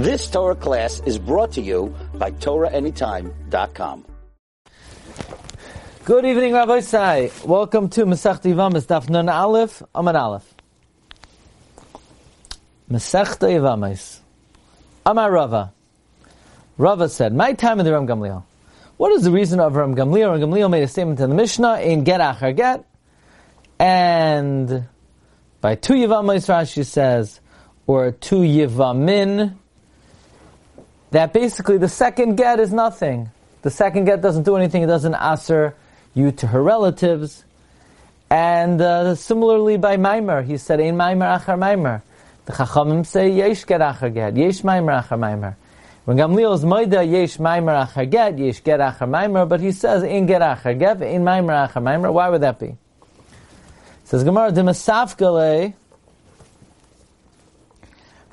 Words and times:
This 0.00 0.30
Torah 0.30 0.54
class 0.54 1.02
is 1.04 1.18
brought 1.18 1.52
to 1.52 1.60
you 1.60 1.94
by 2.14 2.30
TorahAnytime.com. 2.30 4.06
Good 6.06 6.24
evening, 6.24 6.54
Rabbi 6.54 6.80
Sai. 6.80 7.30
Welcome 7.44 7.90
to 7.90 8.06
Masechta 8.06 8.50
Yevamos, 8.50 8.86
Daf 8.86 9.10
Nun 9.10 9.28
Aleph, 9.28 9.82
Amad 9.94 10.14
Aleph. 10.14 10.54
Masechta 12.90 13.46
Yevamos. 13.46 14.20
Amar 15.04 15.30
Rava. 15.30 15.74
Rava 16.78 17.06
said, 17.10 17.34
My 17.34 17.52
time 17.52 17.78
in 17.78 17.84
the 17.84 17.92
Ram 17.92 18.06
Gamliel. 18.06 18.42
What 18.96 19.12
is 19.12 19.24
the 19.24 19.30
reason 19.30 19.60
of 19.60 19.76
Ram 19.76 19.94
Gamliel? 19.94 20.30
Ram 20.30 20.40
Gamliel 20.40 20.70
made 20.70 20.82
a 20.82 20.88
statement 20.88 21.20
in 21.20 21.28
the 21.28 21.36
Mishnah 21.36 21.80
in 21.80 22.04
Get 22.04 22.22
Achar 22.22 22.56
Get, 22.56 22.86
and 23.78 24.88
by 25.60 25.74
two 25.74 25.92
Yevamos, 25.92 26.48
Rashi 26.48 26.86
says, 26.86 27.42
or 27.86 28.12
two 28.12 28.40
Yevamin, 28.40 29.58
that 31.10 31.32
basically 31.32 31.78
the 31.78 31.88
second 31.88 32.36
get 32.36 32.60
is 32.60 32.72
nothing. 32.72 33.30
The 33.62 33.70
second 33.70 34.04
get 34.04 34.20
doesn't 34.20 34.44
do 34.44 34.56
anything. 34.56 34.82
It 34.82 34.86
doesn't 34.86 35.14
answer 35.14 35.74
you 36.14 36.32
to 36.32 36.46
her 36.48 36.62
relatives. 36.62 37.44
And 38.30 38.80
uh, 38.80 39.14
similarly 39.16 39.76
by 39.76 39.96
Maimer, 39.96 40.44
he 40.44 40.56
said, 40.56 40.80
"Ein 40.80 40.96
Maimer 40.96 41.38
achar 41.38 41.58
Maimer." 41.58 42.02
The 42.44 42.52
Chachamim 42.52 43.04
say, 43.04 43.28
"Yesh 43.28 43.64
get 43.64 43.80
achar 43.80 44.14
get, 44.14 44.36
Yesh 44.36 44.62
Maimer 44.62 45.02
achar 45.02 45.18
Maimer." 45.18 45.56
When 46.04 46.16
Gamliel 46.16 46.54
is 46.54 46.64
Moida, 46.64 47.08
Yesh 47.08 47.38
Maimer 47.38 47.86
achar 47.86 48.08
get, 48.08 48.38
Yesh 48.38 48.62
get 48.62 48.78
achar 48.78 49.08
Maimer, 49.08 49.48
but 49.48 49.60
he 49.60 49.72
says, 49.72 50.04
"Ein 50.04 50.26
get 50.26 50.42
achar 50.42 50.78
get, 50.78 51.02
Ein 51.02 51.24
Maimer 51.24 51.68
achar 51.68 51.82
Maimer." 51.82 52.12
Why 52.12 52.28
would 52.28 52.42
that 52.42 52.60
be? 52.60 52.76
Says 54.04 54.22
Gemara, 54.22 54.52
"Demasafgale." 54.52 55.74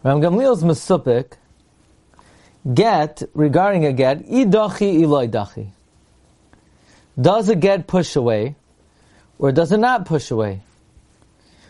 Ram 0.04 0.22
Gamliel's 0.22 0.64
Mesupik 0.64 1.34
get 2.74 3.24
regarding 3.34 3.86
a 3.86 3.94
get 3.94 4.26
idachi 4.28 5.02
iloidachi. 5.02 5.70
Does 7.20 7.50
a 7.50 7.56
get 7.56 7.88
push 7.88 8.16
away, 8.16 8.56
or 9.40 9.52
does 9.52 9.72
it 9.72 9.80
not 9.80 10.06
push 10.06 10.30
away? 10.32 10.62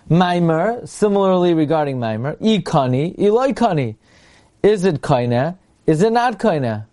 Maimer, 0.10 0.88
similarly 0.88 1.54
regarding 1.54 1.98
Maimer, 1.98 2.38
ikani 2.38 3.18
iloikani. 3.18 3.96
Is 4.64 4.84
it 4.84 5.02
kaina? 5.02 5.58
Is 5.86 6.02
it 6.02 6.12
not 6.12 6.40
kaina? 6.40 6.86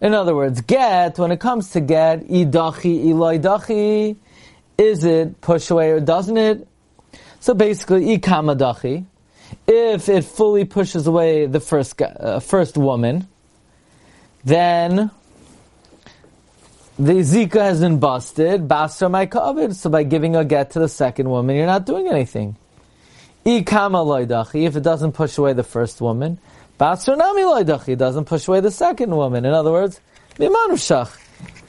In 0.00 0.14
other 0.14 0.34
words, 0.34 0.60
get, 0.60 1.18
when 1.18 1.32
it 1.32 1.40
comes 1.40 1.70
to 1.72 1.80
get, 1.80 2.28
idachi 2.28 3.06
iloidachi, 3.06 4.16
is 4.76 5.04
it 5.04 5.40
push 5.40 5.70
away 5.70 5.90
or 5.90 6.00
doesn't 6.00 6.36
it? 6.36 6.68
So 7.40 7.54
basically, 7.54 8.16
ikamadachi, 8.16 9.04
if 9.66 10.08
it 10.08 10.24
fully 10.24 10.64
pushes 10.64 11.06
away 11.06 11.46
the 11.46 11.60
first 11.60 12.00
uh, 12.00 12.40
first 12.40 12.76
woman, 12.76 13.28
then 14.44 15.10
the 16.98 17.12
zika 17.12 17.60
has 17.60 17.80
been 17.80 17.98
busted. 17.98 18.66
Basra 18.66 19.08
my 19.08 19.26
covered. 19.26 19.76
So 19.76 19.90
by 19.90 20.02
giving 20.02 20.34
a 20.36 20.44
get 20.44 20.72
to 20.72 20.80
the 20.80 20.88
second 20.88 21.30
woman, 21.30 21.56
you're 21.56 21.66
not 21.66 21.86
doing 21.86 22.08
anything. 22.08 22.56
If 23.44 24.76
it 24.76 24.82
doesn't 24.82 25.12
push 25.12 25.38
away 25.38 25.52
the 25.54 25.62
first 25.62 26.00
woman, 26.00 26.38
basra 26.76 27.16
nami 27.16 27.42
loidachi 27.42 27.96
doesn't 27.96 28.26
push 28.26 28.46
away 28.48 28.60
the 28.60 28.70
second 28.70 29.14
woman. 29.14 29.44
In 29.44 29.52
other 29.52 29.72
words, 29.72 30.00
mimanushach. 30.36 31.16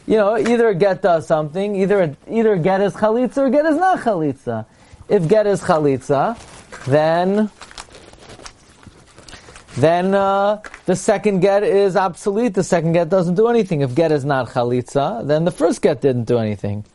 You 0.06 0.18
know, 0.18 0.38
either 0.38 0.74
get 0.74 1.02
does 1.02 1.28
something, 1.28 1.76
either 1.76 2.18
either 2.28 2.58
get 2.58 2.82
is 2.82 2.94
chalitza 2.94 3.38
or 3.38 3.50
get 3.50 3.66
is 3.66 3.78
not 3.78 4.00
chalitza. 4.00 4.66
If 5.08 5.28
get 5.28 5.46
is 5.46 5.62
chalitza, 5.62 6.38
then 6.86 7.50
then 9.78 10.16
uh, 10.16 10.62
the 10.86 10.96
second 10.96 11.40
get 11.42 11.64
is 11.64 11.96
obsolete. 11.96 12.54
The 12.54 12.64
second 12.64 12.94
get 12.94 13.10
doesn't 13.10 13.36
do 13.36 13.48
anything. 13.48 13.82
If 13.82 13.96
get 13.96 14.12
is 14.12 14.26
not 14.26 14.50
chalitza, 14.50 15.26
then 15.26 15.46
the 15.46 15.52
first 15.52 15.82
get 15.82 16.02
didn't 16.02 16.26
do 16.26 16.38
anything. 16.38 16.86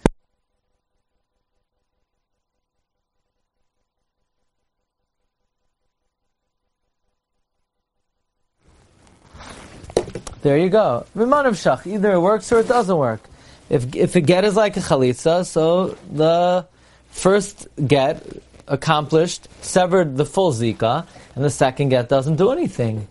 There 10.42 10.58
you 10.58 10.68
go. 10.68 11.06
Viman 11.16 11.46
of 11.46 11.54
shach. 11.54 11.86
Either 11.86 12.12
it 12.12 12.20
works 12.20 12.52
or 12.52 12.60
it 12.60 12.68
doesn't 12.68 12.98
work. 12.98 13.22
If 13.70 13.96
if 13.96 14.14
a 14.14 14.20
get 14.20 14.44
is 14.44 14.56
like 14.56 14.76
a 14.76 14.80
chalitza, 14.80 15.46
so 15.46 15.96
the 16.12 16.66
first 17.08 17.66
get 17.86 18.22
accomplished, 18.68 19.48
severed 19.60 20.16
the 20.16 20.24
full 20.24 20.52
zika, 20.52 21.06
and 21.34 21.44
the 21.44 21.50
second 21.50 21.88
get 21.90 22.08
doesn't 22.08 22.36
do 22.36 22.50
anything. 22.50 23.08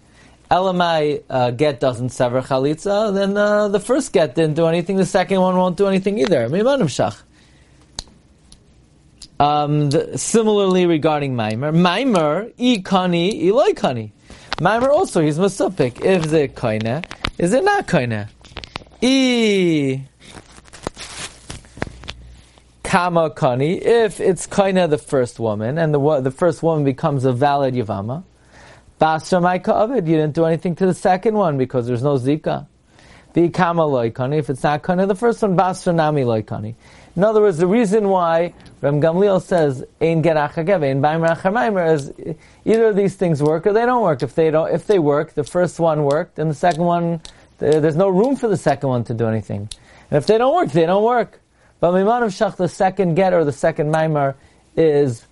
Elamai 0.51 1.23
uh, 1.29 1.51
get 1.51 1.79
doesn't 1.79 2.09
sever 2.09 2.41
chalitza, 2.41 3.13
then 3.13 3.35
uh, 3.35 3.67
the 3.69 3.79
first 3.79 4.13
get 4.13 4.35
didn't 4.35 4.55
do 4.55 4.67
anything, 4.67 4.97
the 4.97 5.05
second 5.05 5.41
one 5.41 5.57
won't 5.57 5.77
do 5.77 5.87
anything 5.87 6.19
either. 6.19 6.45
Um, 9.39 9.89
the, 9.89 10.17
similarly 10.17 10.85
regarding 10.85 11.33
Maimer, 11.33 11.73
Maimer, 11.73 12.53
ikani, 12.55 13.43
iloikani. 13.43 14.11
Maimer 14.57 14.89
also, 14.89 15.21
he's 15.21 15.39
masupik. 15.39 16.05
If 16.05 16.29
the 16.29 16.47
koine, 16.49 17.03
is 17.39 17.53
it 17.53 17.63
not 17.63 17.87
koine? 17.87 18.29
E 19.01 20.01
kama 22.93 23.31
kani, 23.31 23.81
if 23.81 24.19
it's 24.19 24.45
kaina 24.45 24.87
the 24.87 24.99
first 24.99 25.39
woman, 25.39 25.79
and 25.79 25.95
the 25.95 26.19
the 26.21 26.29
first 26.29 26.61
woman 26.61 26.83
becomes 26.85 27.25
a 27.25 27.33
valid 27.33 27.73
yavama, 27.73 28.23
basra 28.99 29.41
my 29.41 29.57
ka'avid, 29.57 30.07
you 30.07 30.15
didn't 30.15 30.35
do 30.35 30.45
anything 30.45 30.75
to 30.75 30.85
the 30.85 30.93
second 30.93 31.33
one 31.33 31.57
because 31.57 31.87
there's 31.87 32.03
no 32.03 32.17
zika. 32.17 32.67
The 33.33 33.49
kama 33.49 33.81
loikani, 33.81 34.37
if 34.37 34.47
it's 34.51 34.61
not 34.61 34.83
kaina 34.83 35.07
the 35.07 35.15
first 35.15 35.41
one, 35.41 35.55
basra 35.55 35.91
nami 35.91 36.21
loikani. 36.21 36.75
In 37.15 37.23
other 37.23 37.41
words, 37.41 37.57
the 37.57 37.65
reason 37.65 38.09
why 38.09 38.53
Ram 38.81 39.01
Gamliel 39.01 39.41
says 39.41 39.83
ein 39.99 40.21
gerachagev, 40.21 40.83
ein 40.83 41.01
baim 41.01 41.77
is 41.95 42.11
either 42.63 42.89
of 42.89 42.95
these 42.95 43.15
things 43.15 43.41
work 43.41 43.65
or 43.65 43.73
they 43.73 43.87
don't 43.87 44.03
work. 44.03 44.21
If 44.21 44.35
they 44.35 44.51
don't, 44.51 44.71
if 44.71 44.85
they 44.85 44.99
work, 44.99 45.33
the 45.33 45.43
first 45.43 45.79
one 45.79 46.03
worked, 46.03 46.37
and 46.37 46.47
the 46.47 46.53
second 46.53 46.83
one, 46.83 47.21
there's 47.57 47.95
no 47.95 48.09
room 48.09 48.35
for 48.35 48.47
the 48.47 48.57
second 48.57 48.87
one 48.87 49.03
to 49.05 49.15
do 49.15 49.25
anything. 49.25 49.67
And 50.11 50.17
if 50.19 50.27
they 50.27 50.37
don't 50.37 50.53
work, 50.53 50.71
they 50.71 50.85
don't 50.85 51.03
work. 51.03 51.39
But 51.83 51.91
Miman 51.91 52.23
of 52.23 52.31
Shach, 52.31 52.55
the 52.55 52.69
second 52.69 53.15
get 53.15 53.33
or 53.33 53.43
the 53.43 53.51
second 53.51 53.91
Maimar 53.91 54.35
is 54.77 55.27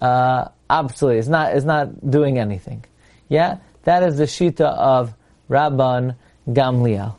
uh, 0.00 0.48
obsolete. 0.70 1.18
It's 1.18 1.28
not, 1.28 1.54
it's 1.54 1.66
not 1.66 2.10
doing 2.10 2.38
anything. 2.38 2.86
Yeah? 3.28 3.58
That 3.84 4.02
is 4.04 4.16
the 4.16 4.24
Shita 4.24 4.62
of 4.62 5.12
Rabban 5.50 6.16
Gamliel. 6.48 7.16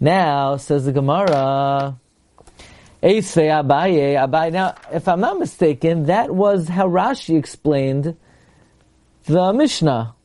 Now, 0.00 0.56
says 0.56 0.84
the 0.84 0.90
Gemara, 0.90 1.96
Abaye, 3.04 4.16
Abaye. 4.16 4.50
Now, 4.52 4.74
if 4.92 5.06
I'm 5.06 5.20
not 5.20 5.38
mistaken, 5.38 6.06
that 6.06 6.34
was 6.34 6.66
how 6.66 6.88
Rashi 6.88 7.38
explained 7.38 8.16
the 9.26 9.52
Mishnah. 9.52 10.16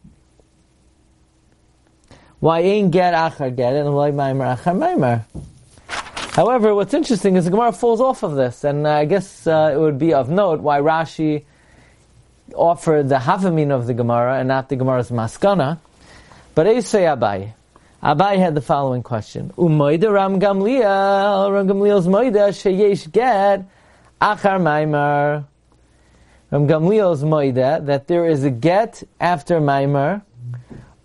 Why 2.39 2.61
ain't 2.61 2.89
get 2.89 3.13
achar 3.13 3.55
get 3.55 3.75
and 3.75 3.93
why 3.93 4.09
maimer 4.09 4.57
achar 4.57 4.75
maimer? 4.75 5.25
However, 6.33 6.73
what's 6.73 6.95
interesting 6.95 7.35
is 7.35 7.45
the 7.45 7.51
Gemara 7.51 7.71
falls 7.71 8.01
off 8.01 8.23
of 8.23 8.33
this, 8.33 8.63
and 8.63 8.87
I 8.87 9.05
guess 9.05 9.45
uh, 9.45 9.69
it 9.71 9.77
would 9.77 9.99
be 9.99 10.15
of 10.15 10.29
note 10.31 10.61
why 10.61 10.79
Rashi 10.79 11.45
offered 12.55 13.07
the 13.07 13.17
Havamin 13.17 13.69
of 13.69 13.85
the 13.85 13.93
Gemara 13.93 14.39
and 14.39 14.47
not 14.47 14.67
the 14.67 14.75
Gemara's 14.75 15.11
Maskana. 15.11 15.77
But 16.55 16.65
Eisei 16.65 17.05
Abai. 17.15 17.53
Abai 18.01 18.39
had 18.39 18.55
the 18.55 18.61
following 18.61 19.03
question. 19.03 19.53
Umoida 19.59 20.11
Ram 20.11 20.39
Gamliel, 20.39 21.53
Ram 21.53 21.67
Gamliel's 21.67 22.07
Moida, 22.07 22.49
Sheyesh 22.49 23.11
Ged, 23.11 23.67
Achar 24.19 24.59
Maimar. 24.59 25.45
Ram 26.49 26.67
Gamliel's 26.67 27.23
Moida, 27.23 27.85
that 27.85 28.07
there 28.07 28.25
is 28.25 28.43
a 28.43 28.49
get 28.49 29.03
after 29.19 29.61
Maimar, 29.61 30.23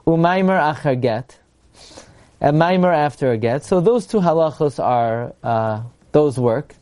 Umaimar 0.07 0.75
Achar 0.75 0.99
Get 0.99 1.39
a 2.41 2.53
mimer 2.53 2.93
after 2.93 3.33
a 3.33 3.37
get. 3.37 3.65
So 3.65 3.81
those 3.81 4.07
two 4.07 4.21
halachos 4.21 4.83
are 4.83 5.35
uh, 5.43 5.83
those 6.13 6.39
work. 6.39 6.75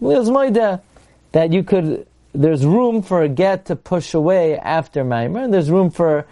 That 0.00 1.52
you 1.52 1.62
could, 1.62 2.06
there's 2.34 2.66
room 2.66 3.02
for 3.02 3.22
a 3.22 3.28
get 3.28 3.66
to 3.66 3.76
push 3.76 4.14
away 4.14 4.58
after 4.58 5.04
mimer, 5.04 5.40
and 5.44 5.54
there's 5.54 5.70
room 5.70 5.90
for 5.90 6.26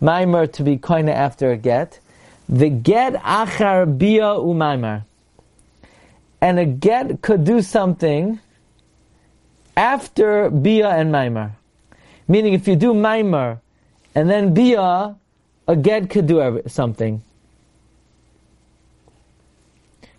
mimer 0.00 0.46
to 0.46 0.62
be 0.62 0.78
koina 0.78 1.12
after 1.12 1.50
a 1.50 1.56
get. 1.56 2.00
The 2.48 2.70
get 2.70 3.14
achar 3.14 3.98
bia 3.98 4.22
umimer. 4.22 5.04
And 6.40 6.58
a 6.58 6.64
get 6.64 7.22
could 7.22 7.44
do 7.44 7.60
something 7.60 8.38
after 9.76 10.48
bia 10.50 10.90
and 10.90 11.10
mimer. 11.10 11.56
Meaning 12.28 12.54
if 12.54 12.68
you 12.68 12.76
do 12.76 12.94
mimer 12.94 13.60
and 14.14 14.30
then 14.30 14.54
bia, 14.54 15.16
a 15.68 15.76
get 15.76 16.08
could 16.08 16.26
do 16.26 16.62
something. 16.66 17.22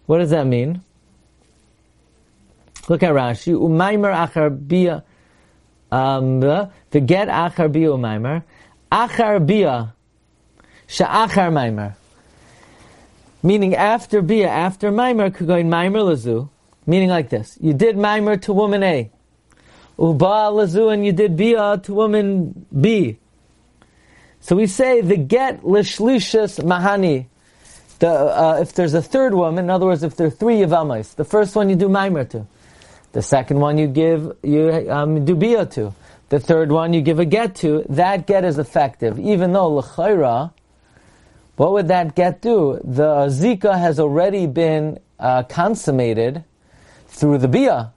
What 0.08 0.18
does 0.20 0.32
that 0.32 0.48
mean? 0.48 0.82
Look 2.90 3.04
at 3.04 3.12
Rashi. 3.12 3.54
Umaimer 3.54 4.12
achar 4.16 4.50
bia. 4.50 5.04
Um, 5.92 6.40
the 6.40 7.00
get 7.00 7.28
achar 7.28 7.72
bia 7.72 7.90
umaimer. 7.90 8.44
achar 8.92 9.46
bia, 9.46 9.94
she'achar 10.88 11.52
maimer. 11.52 11.96
Meaning 13.44 13.76
after 13.76 14.22
bia, 14.22 14.48
after 14.48 14.92
maimer, 14.92 15.34
could 15.34 15.48
go 15.48 15.56
in 15.56 15.70
lazu. 15.70 16.50
Meaning 16.86 17.10
like 17.10 17.30
this: 17.30 17.58
you 17.62 17.74
did 17.74 17.98
maimer 17.98 18.42
to 18.42 18.54
woman 18.54 18.84
A, 18.84 19.12
uba 20.00 20.50
lazu, 20.50 20.88
and 20.88 21.06
you 21.06 21.12
did 21.12 21.36
bia 21.36 21.80
to 21.84 21.94
woman 21.94 22.66
B. 22.80 23.18
So 24.40 24.56
we 24.56 24.68
say 24.68 25.02
the 25.02 25.18
get 25.18 25.62
lishlishus 25.62 26.64
mahani. 26.64 27.28
The, 28.00 28.10
uh, 28.10 28.60
if 28.62 28.74
there's 28.74 28.94
a 28.94 29.02
third 29.02 29.34
woman, 29.34 29.66
in 29.66 29.70
other 29.70 29.88
words, 29.88 30.04
if 30.04 30.16
there 30.16 30.28
are 30.28 30.32
three 30.32 30.58
yavamas, 30.58 31.16
the 31.16 31.26
first 31.26 31.56
one 31.56 31.70
you 31.70 31.76
do 31.76 31.90
maimer 31.90 32.30
to, 32.30 32.46
the 33.14 33.22
second 33.22 33.60
one 33.60 33.78
you 33.78 33.88
give 33.88 34.38
you 34.44 34.88
um, 34.92 35.26
do 35.26 35.36
bia 35.36 35.66
to, 35.66 35.94
the 36.30 36.40
third 36.40 36.72
one 36.72 36.94
you 36.94 37.02
give 37.02 37.20
a 37.20 37.26
get 37.26 37.56
to. 37.56 37.86
That 37.90 38.28
get 38.28 38.44
is 38.44 38.60
effective, 38.60 39.18
even 39.18 39.54
though 39.54 39.70
l'chayra. 39.76 40.52
What 41.56 41.72
would 41.72 41.88
that 41.88 42.16
get 42.16 42.42
do? 42.42 42.80
The 42.84 43.28
zika 43.28 43.80
has 43.80 44.00
already 44.00 44.46
been 44.46 45.00
uh, 45.20 45.44
consummated 45.44 46.44
through 47.08 47.40
the 47.40 47.48
bia. 47.48 47.94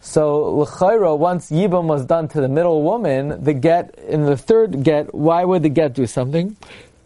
So 0.00 0.56
l'chayra, 0.56 1.16
once 1.16 1.50
yibam 1.50 1.84
was 1.84 2.04
done 2.06 2.28
to 2.28 2.40
the 2.40 2.48
middle 2.48 2.82
woman, 2.82 3.44
the 3.44 3.52
get 3.52 3.94
in 3.98 4.24
the 4.24 4.36
third 4.36 4.82
get, 4.82 5.14
why 5.14 5.44
would 5.44 5.62
the 5.62 5.68
get 5.68 5.92
do 5.92 6.06
something? 6.06 6.56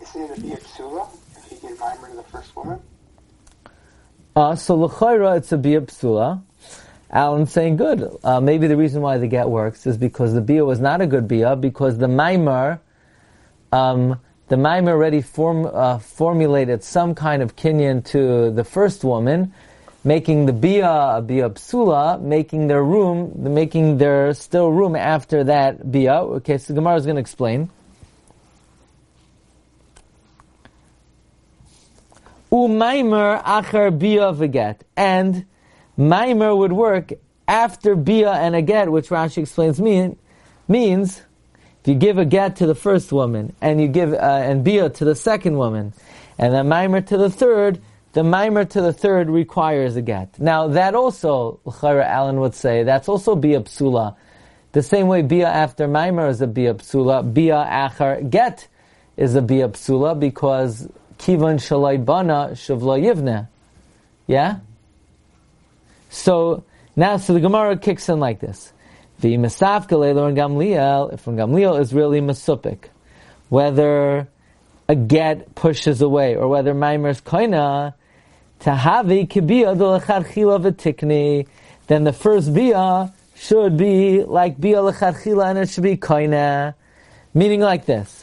Isn't 0.00 0.22
it 0.22 0.38
a 0.38 0.40
bia 0.40 0.56
psula 0.56 1.08
if 1.36 1.48
he 1.50 1.66
gave 1.66 1.78
mimer 1.80 2.08
to 2.10 2.16
the 2.16 2.22
first 2.24 2.54
woman? 2.54 2.80
Uh, 4.34 4.56
so 4.56 4.76
l'chayra, 4.76 5.37
it's 5.37 5.52
a 5.52 5.58
bia 5.58 5.82
psula. 5.82 6.43
Alan's 7.11 7.52
saying 7.52 7.76
good. 7.76 8.17
Uh, 8.25 8.40
maybe 8.40 8.67
the 8.67 8.76
reason 8.79 9.02
why 9.02 9.19
the 9.19 9.26
get 9.26 9.50
works 9.50 9.87
is 9.87 9.99
because 9.99 10.32
the 10.32 10.40
bia 10.40 10.64
was 10.64 10.81
not 10.81 11.02
a 11.02 11.06
good 11.06 11.29
bia 11.29 11.55
because 11.55 11.99
the 11.99 12.08
mimer, 12.08 12.81
um, 13.73 14.19
the 14.49 14.56
mimer 14.56 14.93
already 14.93 15.20
form, 15.20 15.67
uh, 15.67 15.99
formulated 15.99 16.82
some 16.82 17.14
kind 17.14 17.43
of 17.43 17.56
kinyan 17.56 18.02
to 18.06 18.50
the 18.50 18.64
first 18.64 19.05
woman, 19.05 19.52
making 20.02 20.46
the 20.46 20.55
bia 20.55 21.19
a 21.19 21.20
bia 21.20 21.50
psula, 21.50 22.19
making 22.19 22.69
their 22.69 22.82
room, 22.82 23.32
making 23.37 23.99
their 23.99 24.32
still 24.32 24.70
room 24.73 24.96
after 24.96 25.44
that 25.44 25.93
bia. 25.93 26.23
Okay, 26.23 26.56
so 26.56 26.75
Gemara 26.75 26.96
is 26.96 27.05
going 27.05 27.17
to 27.17 27.20
explain. 27.20 27.69
Umaimer 32.52 33.43
achar 33.43 33.99
bia 33.99 34.32
v'get. 34.32 34.81
And 34.94 35.46
Maimer 35.99 36.56
would 36.56 36.72
work 36.72 37.12
after 37.49 37.96
bia 37.96 38.32
and 38.32 38.54
a 38.54 38.60
get, 38.60 38.93
which 38.93 39.08
Rashi 39.08 39.38
explains 39.38 39.81
mean, 39.81 40.19
means 40.69 41.22
if 41.81 41.88
you 41.88 41.94
give 41.94 42.19
a 42.19 42.26
get 42.26 42.56
to 42.56 42.66
the 42.66 42.75
first 42.75 43.10
woman 43.10 43.56
and 43.60 43.81
you 43.81 43.88
give 43.88 44.12
uh, 44.12 44.16
and 44.16 44.62
bia 44.62 44.90
to 44.90 45.04
the 45.04 45.14
second 45.14 45.56
woman, 45.56 45.94
and 46.38 46.52
then 46.52 46.66
Maimer 46.66 47.04
to 47.06 47.16
the 47.16 47.31
third, 47.31 47.81
the 48.12 48.20
Maimer 48.20 48.69
to 48.69 48.82
the 48.82 48.93
third 48.93 49.31
requires 49.31 49.96
a 49.96 50.02
get. 50.02 50.38
Now 50.38 50.69
that 50.69 50.94
also, 50.94 51.58
L'chara 51.64 52.04
Allen 52.04 52.38
would 52.40 52.54
say, 52.54 52.82
that's 52.82 53.08
also 53.08 53.34
bia 53.34 53.60
psula. 53.60 54.14
The 54.72 54.82
same 54.82 55.06
way 55.08 55.22
bia 55.22 55.49
after 55.49 55.88
Maimer 55.88 56.28
is 56.28 56.43
a 56.43 56.46
bia 56.46 56.75
psula, 56.75 57.32
bia 57.32 57.66
achar 57.66 58.28
get 58.28 58.69
is 59.16 59.34
a 59.34 59.43
bia 59.43 59.69
psula 59.69 60.19
because 60.19 60.88
kivan 61.22 61.58
shalai 61.58 62.04
bana 62.04 62.50
yivne. 62.52 63.48
Yeah? 64.26 64.58
So 66.10 66.64
now, 66.96 67.16
so 67.16 67.32
the 67.32 67.40
Gemara 67.40 67.78
kicks 67.78 68.08
in 68.08 68.19
like 68.19 68.40
this: 68.40 68.72
the 69.20 69.34
and 69.34 69.44
Gamliel. 69.46 71.12
If 71.12 71.24
Gamliel 71.24 71.80
is 71.80 71.94
really 71.94 72.20
Mesupik, 72.20 72.86
whether 73.48 74.26
a 74.88 74.94
get 74.96 75.54
pushes 75.54 76.02
away 76.02 76.34
or 76.34 76.48
whether 76.48 76.74
Maimer's 76.74 77.20
koina 77.20 77.94
tahavi 78.60 79.28
kibia 79.28 79.76
delacharchila 79.76 80.60
v'tikni, 80.60 81.46
then 81.86 82.04
the 82.04 82.12
first 82.12 82.52
bia 82.52 83.12
should 83.36 83.76
be 83.76 84.25
like 84.25 84.60
bia 84.60 84.78
lecharchila 84.78 85.50
and 85.50 85.58
it 85.60 85.68
should 85.68 85.84
be 85.84 85.96
koina, 85.96 86.75
meaning 87.32 87.60
like 87.60 87.86
this. 87.86 88.21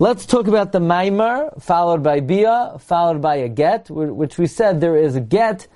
Let's 0.00 0.26
talk 0.26 0.48
about 0.48 0.72
the 0.72 0.80
Maimer, 0.80 1.62
followed 1.62 2.02
by 2.02 2.18
bia, 2.18 2.78
followed 2.80 3.22
by 3.22 3.36
a 3.36 3.48
get, 3.48 3.88
which 3.88 4.38
we 4.38 4.48
said 4.48 4.80
there 4.80 4.96
is 4.96 5.14
a 5.14 5.20
get, 5.20 5.68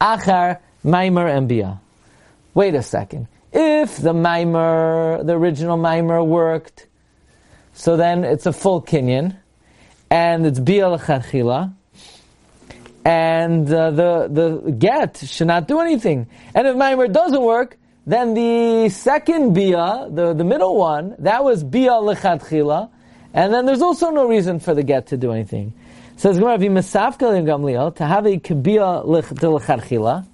achar, 0.00 0.60
Maimer 0.82 1.28
and 1.28 1.46
Bia. 1.46 1.78
Wait 2.54 2.74
a 2.74 2.82
second. 2.82 3.28
If 3.52 3.98
the 3.98 4.14
Maimer, 4.14 5.26
the 5.26 5.34
original 5.34 5.76
Maimer 5.76 6.26
worked, 6.26 6.86
so 7.74 7.98
then 7.98 8.24
it's 8.24 8.46
a 8.46 8.52
full 8.54 8.80
Kinyan, 8.80 9.36
and 10.08 10.46
it's 10.46 10.58
Bia 10.58 10.88
l'chadchila, 10.88 11.74
and 13.04 13.70
uh, 13.70 13.90
the, 13.90 14.28
the 14.64 14.72
get 14.72 15.18
should 15.18 15.48
not 15.48 15.68
do 15.68 15.80
anything. 15.80 16.28
And 16.54 16.66
if 16.66 16.76
Maimer 16.76 17.12
doesn't 17.12 17.42
work, 17.42 17.76
then 18.06 18.32
the 18.32 18.88
second 18.88 19.52
Bia, 19.52 20.08
the, 20.10 20.32
the 20.32 20.44
middle 20.44 20.78
one, 20.78 21.14
that 21.18 21.44
was 21.44 21.62
Bia 21.62 21.96
l'chadchila, 21.96 22.88
and 23.36 23.54
then 23.54 23.66
there's 23.66 23.82
also 23.82 24.10
no 24.10 24.26
reason 24.26 24.58
for 24.58 24.74
the 24.74 24.82
get 24.82 25.06
to 25.08 25.16
do 25.16 25.30
anything. 25.30 25.72
Says 26.16 26.38
Gemara, 26.38 26.58
"V'masafka 26.58 27.44
Gamliel 27.44 27.94
to 27.96 28.04
have 28.04 28.26
a 28.26 28.38
kibia 28.38 29.04
l'chadchila." 29.04 30.24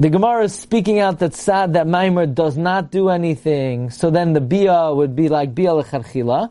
The 0.00 0.10
Gemara 0.10 0.44
is 0.44 0.54
speaking 0.54 0.98
out 0.98 1.20
that 1.20 1.34
sad 1.34 1.74
that 1.74 1.86
Maimer 1.86 2.34
does 2.34 2.56
not 2.56 2.90
do 2.90 3.08
anything, 3.08 3.90
so 3.90 4.10
then 4.10 4.32
the 4.32 4.40
Bia 4.40 4.92
would 4.92 5.14
be 5.14 5.28
like 5.28 5.54
Bia 5.54 5.70
lecharchila. 5.70 6.50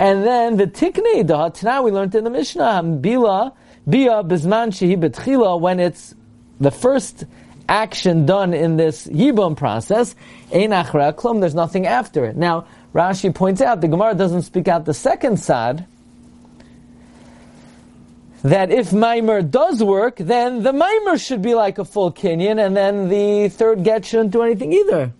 And 0.00 0.24
then 0.24 0.56
the 0.56 0.66
Tiknei 0.66 1.62
Now 1.62 1.82
we 1.84 1.92
learned 1.92 2.16
in 2.16 2.24
the 2.24 2.30
Mishnah, 2.30 2.82
Bila, 2.82 3.52
Bia 3.88 4.24
Bizman 4.24 4.72
Shehi 4.72 4.96
Betchila, 4.98 5.60
when 5.60 5.78
it's 5.78 6.16
the 6.58 6.72
first 6.72 7.26
action 7.68 8.26
done 8.26 8.52
in 8.52 8.76
this 8.76 9.06
Yibum 9.06 9.56
process, 9.56 10.16
Ein 10.52 10.70
Achra 10.70 11.14
Klum, 11.14 11.40
there's 11.40 11.54
nothing 11.54 11.86
after 11.86 12.24
it. 12.24 12.36
Now, 12.36 12.66
Rashi 12.94 13.34
points 13.34 13.60
out, 13.60 13.80
the 13.80 13.88
Gemara 13.88 14.14
doesn't 14.14 14.42
speak 14.42 14.68
out 14.68 14.84
the 14.84 14.94
second 14.94 15.38
sad, 15.38 15.86
that 18.42 18.70
if 18.70 18.90
Maimer 18.90 19.50
does 19.50 19.82
work, 19.82 20.16
then 20.16 20.62
the 20.62 20.72
Maimer 20.72 21.20
should 21.20 21.42
be 21.42 21.54
like 21.54 21.78
a 21.78 21.84
full 21.84 22.12
Kinyan, 22.12 22.64
and 22.64 22.76
then 22.76 23.08
the 23.08 23.48
third 23.48 23.82
get 23.82 24.04
shouldn't 24.04 24.30
do 24.30 24.42
anything 24.42 24.72
either. 24.72 25.12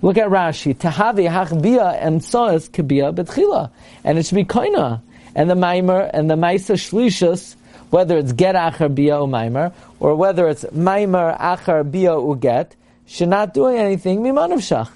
Look 0.00 0.16
at 0.16 0.28
Rashi. 0.28 0.76
Tahavi 0.76 1.28
hachbia 1.28 2.00
emsoas 2.00 2.70
kabia 2.70 3.12
betchila. 3.12 3.70
And 4.04 4.16
it 4.18 4.26
should 4.26 4.36
be 4.36 4.44
koina. 4.44 5.02
And 5.34 5.50
the 5.50 5.54
Maimer 5.54 6.08
and 6.12 6.30
the 6.30 6.36
Maisa 6.36 6.76
Shlishus, 6.76 7.56
whether 7.90 8.16
it's 8.16 8.32
get 8.32 8.54
achar 8.54 8.94
bia 8.94 9.18
u 9.18 9.26
Maimer, 9.26 9.72
or 9.98 10.14
whether 10.14 10.46
it's 10.46 10.64
Maimer 10.66 11.36
achar 11.38 11.90
bia 11.90 12.12
u 12.12 12.36
get, 12.40 12.76
should 13.06 13.28
not 13.28 13.54
do 13.54 13.66
anything 13.66 14.20
mimanav 14.20 14.58
shach. 14.58 14.90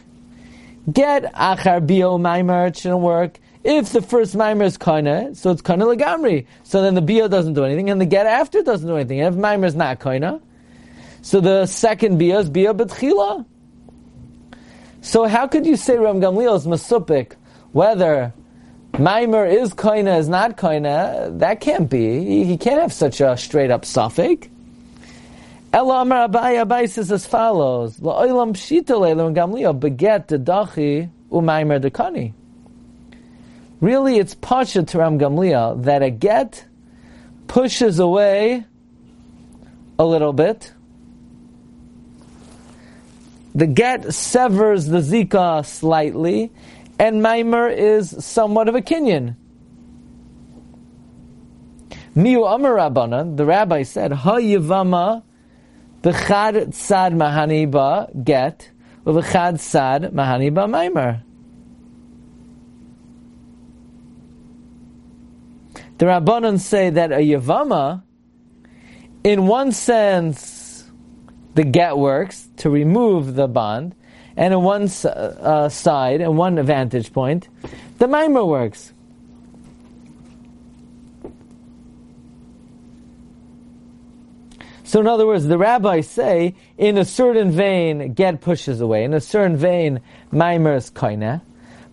Get 0.90 1.32
achar 1.34 1.86
bia 1.86 2.10
u 2.10 2.18
Maimer, 2.18 2.68
it 2.68 2.76
shouldn't 2.76 3.00
work. 3.00 3.38
If 3.62 3.90
the 3.90 4.02
first 4.02 4.34
mimer 4.34 4.64
is 4.64 4.76
koina, 4.76 5.36
so 5.36 5.52
it's 5.52 5.62
koina 5.62 5.94
legamri. 5.94 6.46
So 6.64 6.82
then 6.82 6.94
the 6.94 7.02
bia 7.02 7.28
doesn't 7.28 7.54
do 7.54 7.64
anything, 7.64 7.90
and 7.90 8.00
the 8.00 8.06
get 8.06 8.26
after 8.26 8.62
doesn't 8.62 8.88
do 8.88 8.96
anything. 8.96 9.20
And 9.20 9.34
if 9.34 9.40
mimer 9.40 9.66
is 9.66 9.76
not 9.76 10.00
koina, 10.00 10.42
so 11.20 11.40
the 11.40 11.66
second 11.66 12.18
bia 12.18 12.40
is 12.40 12.50
bia 12.50 12.74
betchila. 12.74 13.46
So 15.00 15.24
how 15.26 15.46
could 15.46 15.66
you 15.66 15.76
say 15.76 15.96
Ram 15.96 16.20
Gamliel 16.20 16.56
is 16.56 16.66
masupik 16.66 17.36
whether 17.70 18.32
mimer 18.98 19.46
is 19.46 19.74
koina 19.74 20.18
is 20.18 20.28
not 20.28 20.56
koina? 20.56 21.38
That 21.38 21.60
can't 21.60 21.88
be. 21.88 22.24
He, 22.24 22.44
he 22.44 22.56
can't 22.56 22.80
have 22.80 22.92
such 22.92 23.20
a 23.20 23.36
straight 23.36 23.70
up 23.70 23.84
suffix. 23.84 24.48
Ella 25.73 26.02
Amar 26.02 26.29
Abai 26.29 26.62
Abai 26.62 26.88
says 26.88 27.11
as 27.11 27.26
follows: 27.26 27.99
La'olam 27.99 28.52
pshita 28.52 28.88
le'lam 28.88 29.35
Gamliel 29.35 29.79
beget 29.79 30.29
dedachi 30.29 31.09
u'maimer 31.31 31.81
dekani. 31.83 32.35
Really, 33.81 34.19
it's 34.19 34.35
Pasha 34.35 34.83
to 34.83 34.99
Ram 34.99 35.19
Gamliel 35.19 35.83
that 35.85 36.02
a 36.02 36.11
get 36.11 36.67
pushes 37.47 37.99
away 37.99 38.64
a 39.99 40.05
little 40.05 40.33
bit. 40.33 40.73
The 43.55 43.67
get 43.67 44.12
severs 44.12 44.87
the 44.87 44.99
zika 44.99 45.64
slightly, 45.64 46.52
and 46.99 47.23
Maimer 47.23 47.75
is 47.75 48.25
somewhat 48.25 48.69
of 48.69 48.75
a 48.75 48.83
kinyan. 48.83 49.37
Miu 52.14 52.55
Amar 52.55 52.73
Rabbanan, 52.73 53.37
the 53.37 53.47
rabbi 53.47 53.83
said, 53.83 54.12
Ha 54.12 54.37
Yivama 54.37 55.23
b'chad 56.02 56.68
tzad 56.68 57.12
mahani 57.14 57.71
ba 57.71 58.09
get, 58.25 58.71
v'chad 59.06 59.54
tzad 59.54 60.12
mahani 60.12 60.52
ba 60.52 60.62
Maimer. 60.62 61.23
The 65.99 66.06
Rabbanon 66.06 66.59
say 66.59 66.90
that 66.90 67.12
a 67.12 67.18
Yavama, 67.18 68.02
in 69.23 69.47
one 69.47 69.71
sense, 69.71 70.90
the 71.54 71.62
get 71.62 71.97
works 71.97 72.49
to 72.56 72.71
remove 72.71 73.35
the 73.35 73.47
bond, 73.47 73.94
and 74.37 74.52
in 74.52 74.62
one 74.62 74.90
uh, 75.04 75.68
side 75.68 76.21
and 76.21 76.37
one 76.37 76.61
vantage 76.64 77.12
point, 77.12 77.49
the 77.99 78.09
mimer 78.09 78.44
works. 78.44 78.92
So 84.92 85.00
in 85.00 85.06
other 85.06 85.26
words, 85.26 85.46
the 85.46 85.56
rabbis 85.56 86.06
say, 86.06 86.54
in 86.76 86.99
a 86.99 87.06
certain 87.06 87.50
vein, 87.50 88.12
get 88.12 88.42
pushes 88.42 88.82
away. 88.82 89.04
In 89.04 89.14
a 89.14 89.22
certain 89.22 89.56
vein, 89.56 90.02
mimer 90.30 90.75
is 90.75 90.90
kaina. 90.90 91.40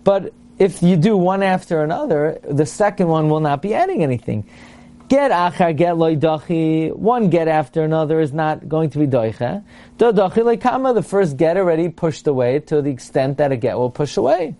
But 0.03 0.34
if 0.58 0.84
you 0.84 0.98
do 0.98 1.15
one 1.15 1.41
after 1.41 1.82
another, 1.82 2.41
the 2.44 2.65
second 2.65 3.08
one 3.08 3.29
will 3.29 3.39
not 3.39 3.62
be 3.62 3.74
adding 3.74 4.03
anything. 4.03 4.50
Get 5.08 5.32
achar, 5.32 5.77
get 5.77 5.98
loy 5.98 6.18
dachi, 6.18 6.94
one 6.94 7.29
get 7.29 7.48
after 7.48 7.86
another 7.86 8.20
is 8.20 8.34
not 8.34 8.68
going 8.68 8.89
to 8.89 9.00
be 9.00 9.08
doicha. 9.08 9.63
Do 9.98 10.12
dachi 10.12 10.44
loy 10.44 10.58
kama, 10.58 10.94
the 10.94 11.01
first 11.01 11.38
get 11.38 11.56
already 11.56 11.88
pushed 11.88 12.27
away 12.27 12.60
to 12.68 12.82
the 12.82 12.89
extent 12.89 13.38
that 13.38 13.53
a 13.53 13.56
get 13.56 13.77
will 13.77 13.91
push 13.91 14.18
away. 14.18 14.56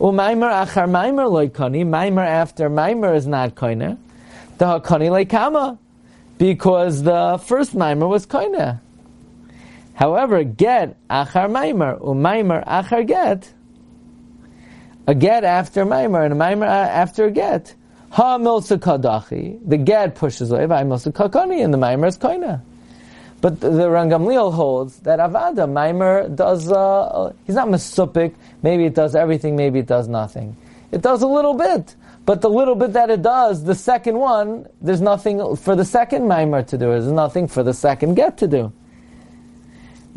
Umaimer 0.00 0.50
achar 0.66 0.90
maimer 0.90 1.30
loy 1.30 1.50
kani, 1.50 1.86
maimer 1.86 2.26
after 2.26 2.68
maimer 2.68 3.14
is 3.14 3.28
not 3.28 3.54
koine. 3.54 3.96
The 4.58 4.64
hakani 4.64 5.08
loy 5.08 5.24
kama, 5.24 5.78
because 6.38 7.02
the 7.02 7.40
first 7.44 7.74
maimer 7.74 8.08
was 8.08 8.26
koine. 8.26 8.80
However, 9.94 10.42
get 10.44 10.96
achar 11.08 11.48
maimer, 11.48 12.00
umaimer 12.00 12.66
achar 12.66 13.06
get, 13.06 13.52
a 15.06 15.14
get 15.14 15.44
after 15.44 15.84
maimer 15.84 16.24
and 16.24 16.34
a 16.34 16.36
maimer 16.36 16.66
after 16.66 17.26
a 17.26 17.30
get, 17.30 17.74
Ha 18.14 18.38
milsa 18.38 18.78
kadachi. 18.78 19.58
The 19.66 19.76
get 19.76 20.14
pushes 20.14 20.52
away. 20.52 20.66
by 20.66 20.84
milsa 20.84 21.10
and 21.64 21.74
the 21.74 21.78
mimer 21.78 22.06
is 22.06 22.16
koina. 22.16 22.60
But 23.40 23.60
the, 23.60 23.68
Rangamliel 23.68 24.54
holds 24.54 25.00
that 25.00 25.18
avada 25.18 25.68
mimer 25.68 26.28
does. 26.28 26.70
Uh, 26.70 27.32
he's 27.44 27.56
not 27.56 27.66
mesupik. 27.66 28.34
Maybe 28.62 28.84
it 28.84 28.94
does 28.94 29.16
everything. 29.16 29.56
Maybe 29.56 29.80
it 29.80 29.88
does 29.88 30.06
nothing. 30.06 30.56
It 30.92 31.02
does 31.02 31.22
a 31.22 31.26
little 31.26 31.54
bit. 31.54 31.96
But 32.26 32.40
the 32.40 32.48
little 32.48 32.74
bit 32.74 32.94
that 32.94 33.10
it 33.10 33.22
does, 33.22 33.64
the 33.64 33.74
second 33.74 34.18
one, 34.18 34.66
there's 34.80 35.00
nothing 35.00 35.56
for 35.56 35.76
the 35.76 35.84
second 35.84 36.26
mimer 36.26 36.62
to 36.62 36.78
do. 36.78 36.86
There's 36.86 37.12
nothing 37.12 37.48
for 37.48 37.62
the 37.62 37.74
second 37.74 38.14
get 38.14 38.38
to 38.38 38.48
do. 38.48 38.72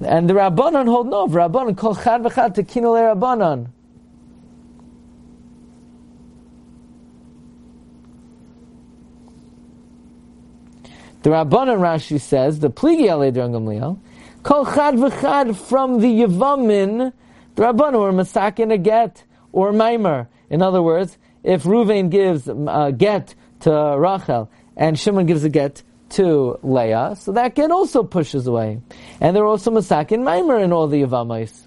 And 0.04 0.30
the 0.30 0.34
Rabbanon 0.36 0.86
hold 0.86 1.08
no. 1.08 1.28
Rabbanon 1.28 1.76
kol 1.76 1.96
chad 1.96 2.22
v'chad 2.22 2.56
tekinu 2.56 3.16
Rabbanon. 3.16 3.68
The 11.24 11.32
Rabbanan 11.32 11.80
Rashi 11.80 12.22
says, 12.22 12.60
the 12.60 12.70
Pligi 12.70 13.10
Ale 13.10 13.32
Gamliel, 13.34 14.00
Kol 14.44 14.66
Chad 14.66 14.96
V'Chad 14.96 15.58
from 15.58 16.00
the 16.00 16.08
Yavamin, 16.22 17.12
the 17.56 17.62
Rabbanan 17.64 18.00
were 18.00 18.14
Masakin 18.14 18.72
a 18.72 18.78
get, 18.78 19.26
or 19.52 19.74
Maimer. 19.74 20.28
In 20.50 20.62
other 20.62 20.82
words, 20.82 21.18
if 21.48 21.63
Ruvain 21.63 22.10
gives 22.10 22.50
a 22.50 22.92
get 22.92 23.34
to 23.62 23.72
Rachel, 23.98 24.51
and 24.75 25.00
Shimon 25.00 25.25
gives 25.25 25.46
a 25.46 25.50
get 25.50 25.82
to 26.10 26.60
Leah, 26.62 27.16
so 27.18 27.32
that 27.32 27.56
get 27.56 27.72
also 27.72 28.04
pushes 28.04 28.48
away. 28.48 28.82
And 29.22 29.34
there 29.34 29.44
are 29.44 29.48
also 29.48 29.72
Masakin 29.72 30.24
Maimer 30.24 30.62
in 30.62 30.74
all 30.74 30.88
the 30.88 31.01
Yavamais. 31.04 31.66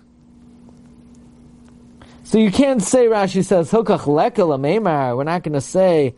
So 2.24 2.36
you 2.36 2.50
can't 2.52 2.82
say, 2.82 3.06
Rashi 3.06 3.42
says, 3.42 3.72
Hokach 3.72 4.04
Lekel 4.04 5.16
we're 5.16 5.24
not 5.24 5.42
going 5.42 5.54
to 5.54 5.60
say, 5.62 6.14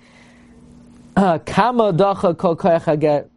Kama 1.15 1.93
dacha 1.93 2.35
kol 2.35 2.57
get. 2.57 3.31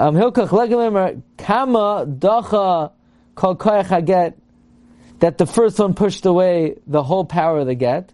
Um, 0.00 0.14
Hilkach 0.14 0.48
legamer 0.48 1.22
kama 1.36 2.04
dacha 2.06 2.92
kol 3.36 3.56
koyach 3.56 4.04
get. 4.04 4.38
That 5.20 5.38
the 5.38 5.46
first 5.46 5.78
one 5.78 5.94
pushed 5.94 6.26
away 6.26 6.76
the 6.86 7.02
whole 7.02 7.24
power 7.24 7.58
of 7.58 7.66
the 7.66 7.74
get. 7.74 8.12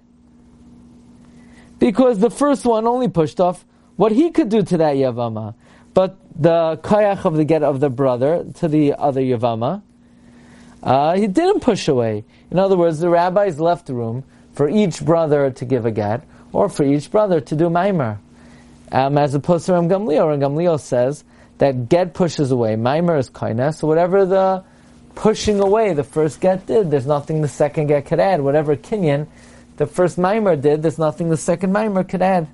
Because 1.78 2.18
the 2.18 2.30
first 2.30 2.64
one 2.64 2.86
only 2.86 3.08
pushed 3.08 3.40
off 3.40 3.64
what 3.96 4.12
he 4.12 4.30
could 4.30 4.48
do 4.48 4.62
to 4.62 4.76
that 4.78 4.96
Yavama. 4.96 5.54
But 5.92 6.16
the 6.34 6.80
koyach 6.82 7.24
of 7.24 7.36
the 7.36 7.44
get 7.44 7.62
of 7.62 7.80
the 7.80 7.90
brother 7.90 8.44
to 8.54 8.68
the 8.68 8.94
other 8.94 9.20
Yavama, 9.20 9.82
uh, 10.82 11.16
he 11.16 11.26
didn't 11.26 11.60
push 11.60 11.88
away. 11.88 12.24
In 12.50 12.58
other 12.58 12.76
words, 12.76 13.00
the 13.00 13.08
rabbis 13.08 13.60
left 13.60 13.88
room 13.88 14.24
for 14.52 14.68
each 14.68 15.04
brother 15.04 15.50
to 15.50 15.64
give 15.64 15.86
a 15.86 15.90
get, 15.90 16.24
or 16.52 16.68
for 16.68 16.84
each 16.84 17.10
brother 17.10 17.40
to 17.40 17.56
do 17.56 17.68
maimer. 17.68 18.18
Um, 18.92 19.18
as 19.18 19.34
opposed 19.34 19.66
to 19.66 19.72
Ram 19.72 19.88
Gamliel, 19.88 20.28
Ram 20.28 20.40
Gamliel 20.40 20.78
says 20.78 21.24
that 21.58 21.88
get 21.88 22.14
pushes 22.14 22.50
away. 22.50 22.76
Maimer 22.76 23.18
is 23.18 23.28
kindness, 23.28 23.78
so 23.78 23.88
whatever 23.88 24.24
the 24.24 24.64
pushing 25.14 25.60
away 25.60 25.92
the 25.92 26.04
first 26.04 26.40
get 26.40 26.66
did, 26.66 26.90
there's 26.90 27.06
nothing 27.06 27.42
the 27.42 27.48
second 27.48 27.86
get 27.86 28.06
could 28.06 28.20
add. 28.20 28.40
Whatever 28.40 28.76
Kinyan 28.76 29.26
the 29.76 29.86
first 29.86 30.18
maimer 30.18 30.60
did, 30.60 30.82
there's 30.82 30.98
nothing 30.98 31.30
the 31.30 31.36
second 31.36 31.72
maimer 31.72 32.08
could 32.08 32.22
add. 32.22 32.48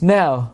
Now, 0.00 0.52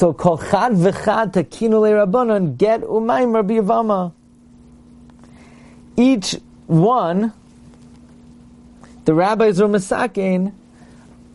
So 0.00 0.14
kol 0.14 0.38
chad 0.38 0.72
v'chad 0.72 1.32
takinu 1.32 1.82
rabbanon 1.82 2.56
get 2.56 2.80
umaymer 2.80 3.46
biyavama. 3.46 4.14
Each 5.94 6.40
one, 6.66 7.34
the 9.10 9.14
rabbis 9.14 9.60
are 9.60 9.66
masakin, 9.66 10.52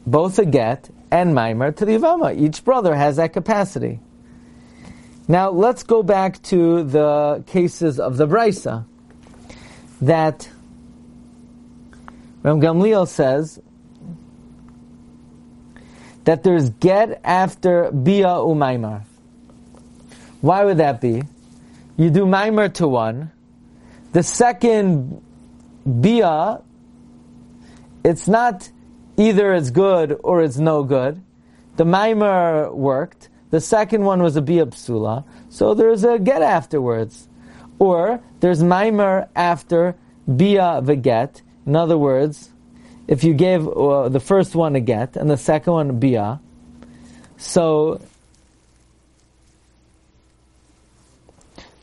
both 0.08 0.39
a 0.39 0.46
get 0.46 0.89
and 1.12 1.34
maimer 1.36 1.75
to 1.75 1.84
the 1.84 1.91
yavama. 1.91 2.34
Each 2.34 2.63
brother 2.63 2.96
has 2.96 3.17
that 3.17 3.34
capacity. 3.34 4.00
Now 5.27 5.50
let's 5.50 5.84
go 5.84 6.01
back 6.01 6.41
to 6.44 6.86
the 6.86 7.44
cases 7.48 8.00
of 8.00 8.15
the 8.15 8.29
brisa 8.29 8.86
that 10.00 10.50
Ram 12.44 12.62
Gamliel 12.62 13.10
says 13.10 13.60
that 16.24 16.44
there's 16.44 16.70
get 16.70 17.20
after 17.25 17.91
bia 17.91 18.39
umaymar. 18.39 19.01
Why 20.39 20.63
would 20.63 20.77
that 20.77 21.01
be? 21.01 21.24
You 21.98 22.10
do 22.10 22.25
maimer 22.25 22.74
to 22.75 22.88
one. 22.88 23.34
The 24.13 24.24
second 24.24 25.22
bia, 25.84 26.62
it's 28.05 28.27
not 28.27 28.69
either 29.17 29.51
it's 29.55 29.71
good 29.71 30.19
or 30.24 30.43
it's 30.43 30.57
no 30.57 30.83
good. 30.83 31.24
The 31.75 31.85
maimer 31.85 32.71
worked. 32.71 33.29
The 33.50 33.59
second 33.59 34.03
one 34.05 34.21
was 34.21 34.35
a 34.35 34.43
bia 34.43 34.67
psula. 34.67 35.24
So 35.50 35.74
there's 35.74 36.03
a 36.03 36.19
get 36.19 36.43
afterwards. 36.43 37.27
Or 37.79 38.21
there's 38.41 38.62
maimer 38.62 39.27
after 39.35 39.95
bia 40.27 40.81
veget. 40.83 41.41
In 41.65 41.75
other 41.75 41.97
words, 41.97 42.51
if 43.07 43.24
you 43.24 43.33
gave 43.33 43.67
uh, 43.67 44.09
the 44.09 44.19
first 44.19 44.53
one 44.53 44.75
a 44.75 44.81
get 44.81 45.17
and 45.17 45.27
the 45.27 45.38
second 45.38 45.74
one 45.74 45.89
a 45.89 45.93
bia, 45.93 46.39
so 47.38 48.01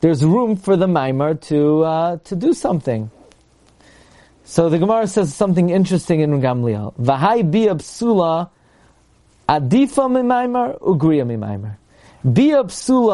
there's 0.01 0.25
room 0.25 0.55
for 0.55 0.77
the 0.77 0.87
mimer 0.87 1.35
to 1.51 1.83
uh, 1.83 2.17
to 2.25 2.37
do 2.37 2.55
something. 2.55 3.11
So 4.53 4.69
the 4.69 4.77
Gemara 4.77 5.07
says 5.07 5.35
something 5.35 5.71
interesting 5.71 6.21
in 6.21 6.43
Gamliel. 6.43 6.93
V'hai 7.01 7.51
bia 7.51 7.75
adifa 7.75 8.51
mimaimer 9.49 10.79
ugriya 10.79 11.25
mimaimer. 11.25 11.77
Bia 12.23 12.61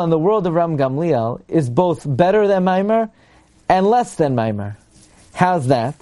in 0.02 0.10
the 0.10 0.18
world 0.18 0.48
of 0.48 0.54
Ram 0.54 0.76
Gamliel 0.76 1.40
is 1.46 1.70
both 1.70 2.02
better 2.04 2.48
than 2.48 2.64
mimer 2.64 3.08
and 3.68 3.86
less 3.86 4.16
than 4.16 4.34
mimer. 4.34 4.76
How's 5.32 5.68
that? 5.68 5.94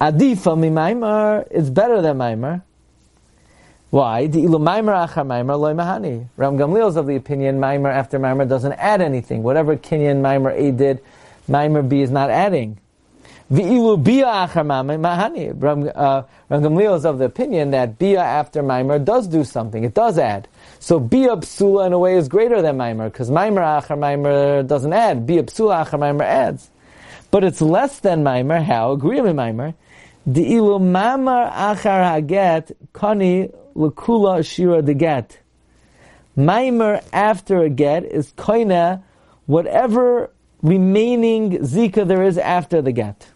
Adifa 0.00 0.56
mi 0.56 0.68
maimer 0.68 1.50
is 1.50 1.70
better 1.70 2.00
than 2.00 2.16
maimer. 2.16 2.62
Why? 3.90 4.28
The 4.28 4.44
ilu 4.44 4.60
maimer 4.60 5.08
achar 5.08 5.26
maimer 5.26 5.58
loy 5.58 5.72
mahani. 5.72 6.28
Ram 6.36 6.56
Gamliel 6.56 6.90
is 6.90 6.94
of 6.94 7.08
the 7.08 7.16
opinion 7.16 7.58
maimer 7.58 7.92
after 7.92 8.20
maimer 8.20 8.48
doesn't 8.48 8.74
add 8.74 9.02
anything. 9.02 9.42
Whatever 9.42 9.76
Kenyan 9.76 10.22
maimer 10.22 10.56
A 10.56 10.70
did, 10.70 11.00
maimer 11.48 11.82
B 11.88 12.00
is 12.00 12.12
not 12.12 12.30
adding. 12.30 12.78
V'ilu 13.50 14.02
bia 14.02 14.26
achar 14.26 14.62
mahani. 14.66 15.50
Uh, 15.94 16.22
Ram 16.50 16.62
Gamliel 16.62 16.96
is 16.96 17.06
of 17.06 17.18
the 17.18 17.24
opinion 17.24 17.70
that 17.70 17.98
bia 17.98 18.20
after 18.20 18.62
maimer 18.62 19.02
does 19.02 19.26
do 19.26 19.42
something. 19.42 19.84
It 19.84 19.94
does 19.94 20.18
add. 20.18 20.48
So 20.80 21.00
bia 21.00 21.36
psula 21.36 21.86
in 21.86 21.94
a 21.94 21.98
way 21.98 22.16
is 22.16 22.28
greater 22.28 22.60
than 22.60 22.76
maimer 22.76 23.10
because 23.10 23.30
maimer 23.30 23.62
achar 23.62 23.96
maimer 23.96 24.66
doesn't 24.66 24.92
add. 24.92 25.26
Bia 25.26 25.44
psula 25.44 25.86
achar 25.86 25.98
maimer 25.98 26.24
adds. 26.24 26.68
But 27.30 27.42
it's 27.42 27.62
less 27.62 28.00
than 28.00 28.22
maimer. 28.22 28.62
How? 28.62 28.92
Agree 28.92 29.22
with 29.22 29.34
maimer. 29.34 29.72
The 30.26 30.44
ilu 30.44 30.78
mamar 30.78 31.50
achar 31.50 32.04
haget 32.04 32.72
kani 32.92 33.50
lekula 33.74 34.44
shira 34.44 34.82
de 34.82 34.92
get. 34.92 35.38
Maimer 36.36 37.02
after 37.14 37.62
a 37.62 37.70
get 37.70 38.04
is 38.04 38.30
koina 38.32 39.02
whatever 39.46 40.30
remaining 40.60 41.52
zika 41.60 42.06
there 42.06 42.22
is 42.22 42.36
after 42.36 42.82
the 42.82 42.92
get. 42.92 43.28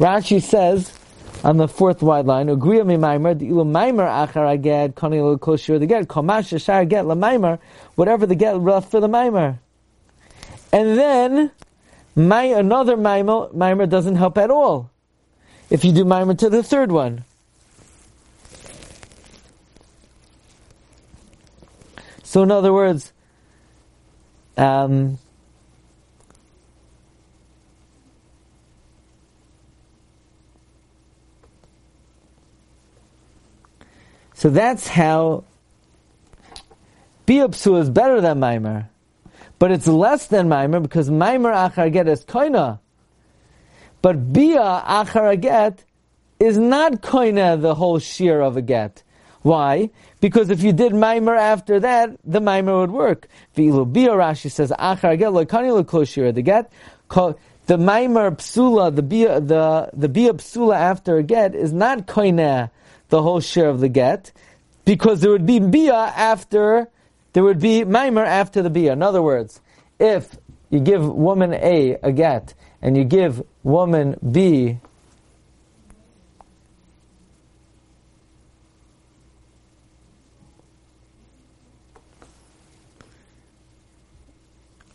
Rashi 0.00 0.42
says 0.42 0.98
on 1.44 1.58
the 1.58 1.68
fourth 1.68 2.00
wide 2.00 2.24
line, 2.24 2.46
Ugriya 2.46 2.86
mi 2.86 2.96
maimer, 2.96 3.38
the 3.38 3.48
ilu 3.48 3.64
maimer 3.64 4.08
achar 4.08 4.50
aged, 4.50 4.94
kani 4.94 5.22
lo 5.22 5.36
koshir 5.36 5.78
the 5.78 5.86
get, 5.86 6.08
kamash 6.08 6.58
shar 6.64 6.86
get 6.86 7.04
la 7.04 7.14
maimer, 7.14 7.58
whatever 7.96 8.24
the 8.24 8.34
get 8.34 8.58
left 8.58 8.90
for 8.90 8.98
the 8.98 9.08
maimer. 9.08 9.58
And 10.72 10.96
then, 10.96 11.50
my, 12.16 12.44
another 12.44 12.96
maimer, 12.96 13.54
maimer 13.54 13.86
doesn't 13.86 14.16
help 14.16 14.38
at 14.38 14.50
all. 14.50 14.90
If 15.68 15.84
you 15.84 15.92
do 15.92 16.06
maimer 16.06 16.36
to 16.38 16.48
the 16.48 16.62
third 16.62 16.90
one. 16.90 17.24
So 22.22 22.42
in 22.42 22.50
other 22.50 22.72
words, 22.72 23.12
um, 24.56 25.18
So 34.40 34.48
that's 34.48 34.88
how 34.88 35.44
Biopsu 37.26 37.78
is 37.78 37.90
better 37.90 38.22
than 38.22 38.40
Maimer. 38.40 38.88
But 39.58 39.70
it's 39.70 39.86
less 39.86 40.28
than 40.28 40.48
Maimer 40.48 40.80
because 40.80 41.10
Maimer 41.10 41.52
Achar 41.52 41.92
Get 41.92 42.08
is 42.08 42.24
Koina. 42.24 42.78
But 44.00 44.32
Bia 44.32 44.82
Achar 44.86 45.38
Get 45.38 45.84
is 46.38 46.56
not 46.56 47.02
Koina 47.02 47.60
the 47.60 47.74
whole 47.74 47.98
shear 47.98 48.40
of 48.40 48.56
a 48.56 48.62
get. 48.62 49.02
Why? 49.42 49.90
Because 50.22 50.48
if 50.48 50.62
you 50.62 50.72
did 50.72 50.92
Maimer 50.92 51.38
after 51.38 51.78
that, 51.80 52.16
the 52.24 52.40
Maimer 52.40 52.80
would 52.80 52.92
work. 52.92 53.28
V'ilu 53.54 53.92
Bia 53.92 54.12
Rashi 54.12 54.50
says 54.50 54.72
Achar 54.78 55.18
Get 55.18 55.34
lo 55.34 55.44
Kani 55.44 55.70
lo 55.70 55.84
Kol 55.84 56.06
the 56.06 56.40
get. 56.40 56.72
The 57.10 57.76
Maimer 57.76 58.34
Psula, 58.38 58.96
the 58.96 59.02
Bia, 59.02 59.38
the, 59.38 59.90
the 59.92 60.08
Bia 60.08 60.32
Psula 60.32 60.76
after 60.76 61.18
a 61.18 61.22
get 61.22 61.54
is 61.54 61.74
not 61.74 62.06
Koina 62.06 62.70
the 63.10 63.22
whole 63.22 63.40
share 63.40 63.68
of 63.68 63.80
the 63.80 63.88
get, 63.88 64.32
because 64.84 65.20
there 65.20 65.30
would 65.30 65.46
be 65.46 65.58
bia 65.58 65.94
after, 65.94 66.88
there 67.32 67.44
would 67.44 67.60
be 67.60 67.84
mimer 67.84 68.24
after 68.24 68.62
the 68.62 68.70
bia. 68.70 68.92
In 68.92 69.02
other 69.02 69.22
words, 69.22 69.60
if 69.98 70.36
you 70.70 70.80
give 70.80 71.06
woman 71.06 71.52
A 71.52 71.98
a 72.02 72.12
get, 72.12 72.54
and 72.80 72.96
you 72.96 73.04
give 73.04 73.42
woman 73.62 74.16
B 74.32 74.78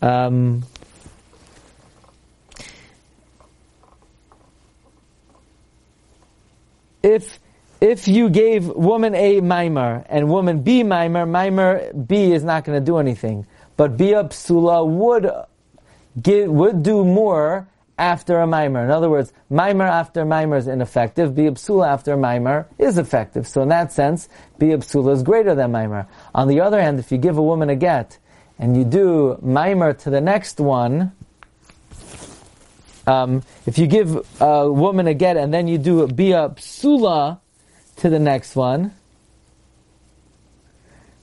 um, 0.02 0.64
if 7.04 7.40
if 7.82 8.08
you 8.08 8.30
gave 8.30 8.68
woman 8.68 9.16
A 9.16 9.42
mimer 9.42 10.06
and 10.10 10.30
woman 10.30 10.62
B 10.62 10.84
mimer, 10.84 11.26
mimer 11.26 11.94
B 11.94 12.32
is 12.32 12.44
not 12.44 12.64
going 12.64 12.80
to 12.80 12.86
do 12.86 12.98
anything. 12.98 13.46
But 13.78 13.98
Bia 13.98 14.24
Psula 14.26 14.88
would 14.88 15.30
give, 16.22 16.50
would 16.50 16.84
do 16.84 17.04
more 17.04 17.68
after 17.98 18.40
a 18.40 18.48
mimer. 18.48 18.84
In 18.84 18.92
other 18.92 19.10
words, 19.10 19.32
mimer 19.50 19.86
after 19.86 20.26
mimer 20.26 20.58
is 20.58 20.68
ineffective. 20.68 21.36
Bia 21.36 21.52
Psula 21.52 21.88
after 21.88 22.16
mimer 22.18 22.68
is 22.78 22.98
effective. 22.98 23.48
So 23.48 23.62
in 23.62 23.70
that 23.70 23.92
sense, 23.92 24.30
Bia 24.58 24.78
Psula 24.78 25.14
is 25.14 25.24
greater 25.24 25.56
than 25.56 25.72
mimer. 25.72 26.08
On 26.34 26.48
the 26.48 26.62
other 26.62 26.82
hand, 26.82 27.00
if 27.00 27.12
you 27.12 27.18
give 27.18 27.38
a 27.38 27.44
woman 27.44 27.70
a 27.70 27.76
get 27.76 28.18
and 28.58 28.76
you 28.78 28.86
do 28.86 29.38
mimer 29.42 29.94
to 29.94 30.10
the 30.10 30.22
next 30.22 30.60
one, 30.60 31.12
um, 33.08 33.44
if 33.66 33.78
you 33.78 33.88
give 33.88 34.42
a 34.42 34.72
woman 34.72 35.08
a 35.08 35.14
get 35.14 35.38
and 35.38 35.54
then 35.54 35.68
you 35.68 35.78
do 35.78 36.08
Bia 36.08 36.50
Psula, 36.50 37.40
to 37.98 38.10
the 38.10 38.20
next 38.20 38.56
one. 38.56 38.94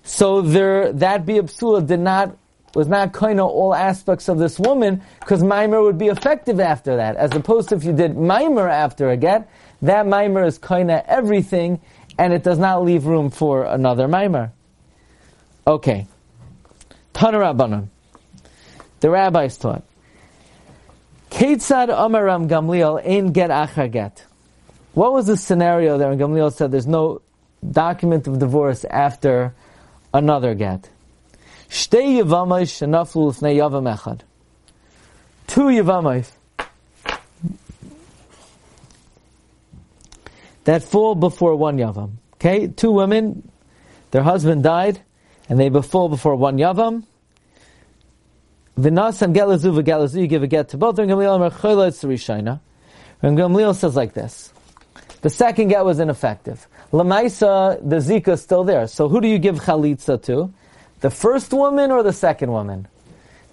So 0.04 0.40
there, 0.42 0.92
that 0.94 1.24
Biabsula 1.24 1.86
did 1.86 2.00
not, 2.00 2.36
was 2.74 2.88
not 2.88 3.12
of 3.38 3.46
all 3.46 3.74
aspects 3.74 4.28
of 4.28 4.38
this 4.38 4.58
woman, 4.58 5.02
because 5.20 5.42
Mimer 5.42 5.82
would 5.82 5.98
be 5.98 6.08
effective 6.08 6.58
after 6.58 6.96
that. 6.96 7.16
As 7.16 7.34
opposed 7.34 7.68
to 7.68 7.76
if 7.76 7.84
you 7.84 7.92
did 7.92 8.16
Mimer 8.16 8.68
after 8.68 9.10
a 9.10 9.16
get, 9.16 9.48
that 9.82 10.06
Mimer 10.06 10.44
is 10.44 10.58
of 10.90 11.02
everything, 11.06 11.80
and 12.18 12.32
it 12.32 12.42
does 12.42 12.58
not 12.58 12.84
leave 12.84 13.06
room 13.06 13.30
for 13.30 13.64
another 13.64 14.08
Mimer. 14.08 14.52
Okay. 15.66 16.06
Tanarabanan. 17.14 17.88
The 19.00 19.10
rabbis 19.10 19.56
taught. 19.56 19.84
Ketzad 21.30 21.88
Amaram 21.88 22.48
Gamliel 22.48 23.00
ein 23.04 23.32
get 23.32 23.50
achar 23.50 23.90
get. 23.90 24.24
What 24.94 25.12
was 25.12 25.26
the 25.26 25.36
scenario 25.36 25.98
there? 25.98 26.10
And 26.10 26.18
Gamliel 26.20 26.52
said 26.52 26.70
there's 26.70 26.86
no 26.86 27.20
document 27.68 28.26
of 28.26 28.38
divorce 28.38 28.84
after 28.84 29.54
another 30.12 30.54
get. 30.54 30.90
Two 31.70 31.96
yavamayis 35.64 36.32
that 40.64 40.82
fall 40.82 41.14
before 41.14 41.56
one 41.56 41.78
yavam. 41.78 42.10
Okay, 42.34 42.68
two 42.68 42.90
women, 42.90 43.50
their 44.10 44.22
husband 44.22 44.62
died, 44.62 45.00
and 45.48 45.58
they 45.58 45.70
fall 45.80 46.10
before 46.10 46.36
one 46.36 46.58
yavam. 46.58 47.04
Vinas 48.78 49.22
and 49.22 49.34
gelazu 49.34 49.82
v'gelazu, 49.82 50.20
you 50.20 50.26
give 50.26 50.42
a 50.42 50.46
get 50.46 50.68
to 50.70 50.76
both. 50.76 50.98
And 50.98 51.10
Gamliel 51.10 51.50
says 53.74 53.96
like 53.96 54.12
this. 54.14 54.52
The 55.22 55.30
second 55.30 55.68
get 55.68 55.84
was 55.84 56.00
ineffective. 56.00 56.68
Lamaisa, 56.92 57.78
the 57.88 57.96
zika 57.96 58.34
is 58.34 58.42
still 58.42 58.64
there. 58.64 58.86
So 58.86 59.08
who 59.08 59.20
do 59.20 59.28
you 59.28 59.38
give 59.38 59.60
chalitza 59.60 60.22
to? 60.24 60.52
The 61.00 61.10
first 61.10 61.52
woman 61.52 61.90
or 61.90 62.02
the 62.02 62.12
second 62.12 62.50
woman? 62.50 62.86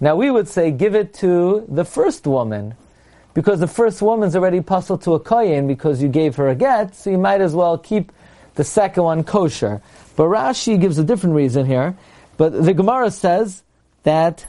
Now 0.00 0.16
we 0.16 0.30
would 0.30 0.48
say 0.48 0.70
give 0.70 0.94
it 0.94 1.14
to 1.14 1.64
the 1.68 1.84
first 1.84 2.26
woman, 2.26 2.74
because 3.34 3.60
the 3.60 3.68
first 3.68 4.02
woman's 4.02 4.34
already 4.34 4.60
puzzled 4.60 5.02
to 5.02 5.14
a 5.14 5.20
koyin 5.20 5.68
because 5.68 6.02
you 6.02 6.08
gave 6.08 6.36
her 6.36 6.48
a 6.48 6.54
get, 6.54 6.96
so 6.96 7.10
you 7.10 7.18
might 7.18 7.40
as 7.40 7.54
well 7.54 7.78
keep 7.78 8.12
the 8.56 8.64
second 8.64 9.04
one 9.04 9.24
kosher. 9.24 9.80
But 10.16 10.24
Rashi 10.24 10.80
gives 10.80 10.98
a 10.98 11.04
different 11.04 11.36
reason 11.36 11.66
here. 11.66 11.96
But 12.36 12.64
the 12.64 12.74
Gemara 12.74 13.10
says 13.10 13.62
that 14.02 14.46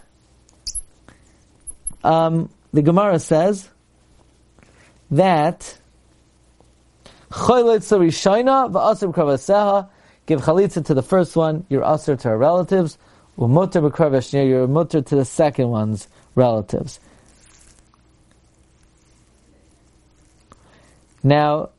um, 2.04 2.50
the 2.74 2.82
Gemara 2.82 3.20
says 3.20 3.70
that 5.12 5.78
Choylitza 7.32 7.98
Rishayna 7.98 8.72
v'asr 8.72 9.14
b'kravaseha. 9.14 9.90
Give 10.26 10.42
chalitza 10.42 10.86
to 10.86 10.94
the 10.94 11.02
first 11.02 11.36
one, 11.36 11.66
you're 11.70 11.82
asr 11.82 12.20
to 12.20 12.30
her 12.30 12.38
relatives. 12.38 12.98
U'mutter 13.38 13.90
b'kravashniya, 13.90 14.48
you're 14.48 14.68
mutter 14.68 15.02
to 15.02 15.16
the 15.16 15.26
second 15.26 15.70
one's 15.70 16.08
relatives. 16.36 17.00
Now, 21.24 21.70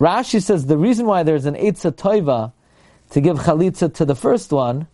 Rashi 0.00 0.42
says 0.42 0.66
the 0.66 0.78
reason 0.78 1.06
why 1.06 1.22
there's 1.22 1.44
an 1.44 1.54
Eitzah 1.54 1.92
Toiva 1.92 2.52
to 3.10 3.20
give 3.20 3.38
chalitza 3.38 3.92
to 3.94 4.04
the 4.04 4.14
first 4.14 4.50
one 4.50 4.86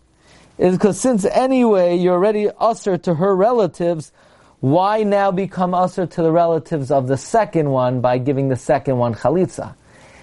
is 0.59 0.77
because 0.77 1.01
since 1.01 1.25
anyway 1.25 1.97
you're 1.97 2.15
already 2.15 2.51
usher 2.59 2.99
to 2.99 3.15
her 3.15 3.35
relatives, 3.37 4.13
why 4.61 5.05
now 5.05 5.31
become 5.31 5.73
usher 5.73 6.07
to 6.07 6.23
the 6.23 6.33
relatives 6.33 6.91
of 6.91 7.07
the 7.07 7.17
second 7.17 7.71
one 7.71 8.01
by 8.01 8.19
giving 8.19 8.49
the 8.49 8.57
second 8.57 8.99
one 8.99 9.15
chalitza? 9.15 9.75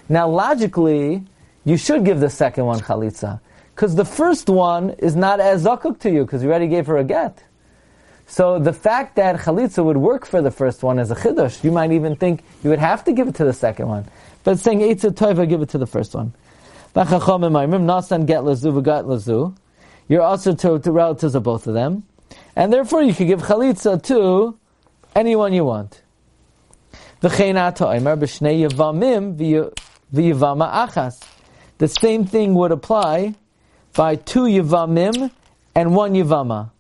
Now, 0.08 0.30
logically, 0.30 1.24
you 1.63 1.78
should 1.78 2.06
give 2.06 2.20
the 2.20 2.30
second 2.30 2.65
one 2.65 2.80
chalitza. 2.80 3.39
Because 3.74 3.96
the 3.96 4.06
first 4.06 4.48
one 4.50 4.91
is 4.91 5.15
not 5.15 5.39
as 5.39 5.65
zakuk 5.65 6.00
to 6.00 6.10
you, 6.10 6.24
because 6.24 6.44
you 6.44 6.50
already 6.50 6.68
gave 6.68 6.88
her 6.88 6.98
a 6.98 7.04
get. 7.04 7.44
So 8.28 8.58
the 8.58 8.74
fact 8.74 9.18
that 9.18 9.36
chalitza 9.38 9.84
would 9.84 9.98
work 9.98 10.26
for 10.26 10.41
the 10.41 10.52
first 10.52 10.82
one 10.82 10.98
is 10.98 11.12
a 11.12 11.15
chiddush. 11.15 11.63
You 11.63 11.72
might 11.72 11.91
even 11.91 12.15
think 12.15 12.44
you 12.63 12.70
would 12.70 12.80
have 12.80 13.04
to 13.04 13.12
give 13.12 13.28
it 13.28 13.36
to 13.36 13.46
the 13.46 13.54
second 13.54 13.88
one. 13.88 14.06
But 14.44 14.60
saying 14.60 14.80
eitzah 14.80 15.12
toiva, 15.12 15.48
give 15.48 15.62
it 15.62 15.70
to 15.70 15.78
the 15.78 15.88
first 15.88 16.15
one. 16.15 16.34
Nasan 16.96 18.26
get. 18.26 18.44
You're 20.08 20.22
also 20.22 20.54
to, 20.54 20.80
to 20.80 20.91
relatives 20.91 21.36
of 21.36 21.44
both 21.44 21.68
of 21.68 21.74
them. 21.74 22.04
And 22.56 22.72
therefore 22.72 23.02
you 23.02 23.13
could 23.13 23.28
give 23.28 23.41
chalitza 23.41 24.02
to 24.04 24.58
anyone 25.15 25.52
you 25.54 25.65
want. 25.65 26.02
V'yivama 30.13 30.72
achas. 30.88 31.22
The 31.78 31.88
same 31.88 32.26
thing 32.26 32.54
would 32.56 32.72
apply 32.72 33.36
by 33.94 34.15
two 34.15 34.44
yivamim 34.44 35.32
and 35.74 35.96
one 35.96 36.13
yivama. 36.13 36.72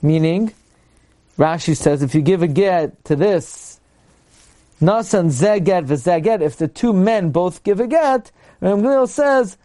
Meaning, 0.00 0.52
Rashi 1.38 1.76
says, 1.76 2.02
if 2.02 2.14
you 2.14 2.20
give 2.20 2.42
a 2.42 2.48
get 2.48 3.04
to 3.04 3.16
this, 3.16 3.80
nasan 4.80 5.26
zeget 5.26 5.86
v'zeget, 5.86 6.40
if 6.40 6.56
the 6.56 6.68
two 6.68 6.92
men 6.92 7.30
both 7.30 7.62
give 7.64 7.80
a 7.80 7.86
get, 7.86 8.30
Ramglil 8.62 9.08
says, 9.08 9.56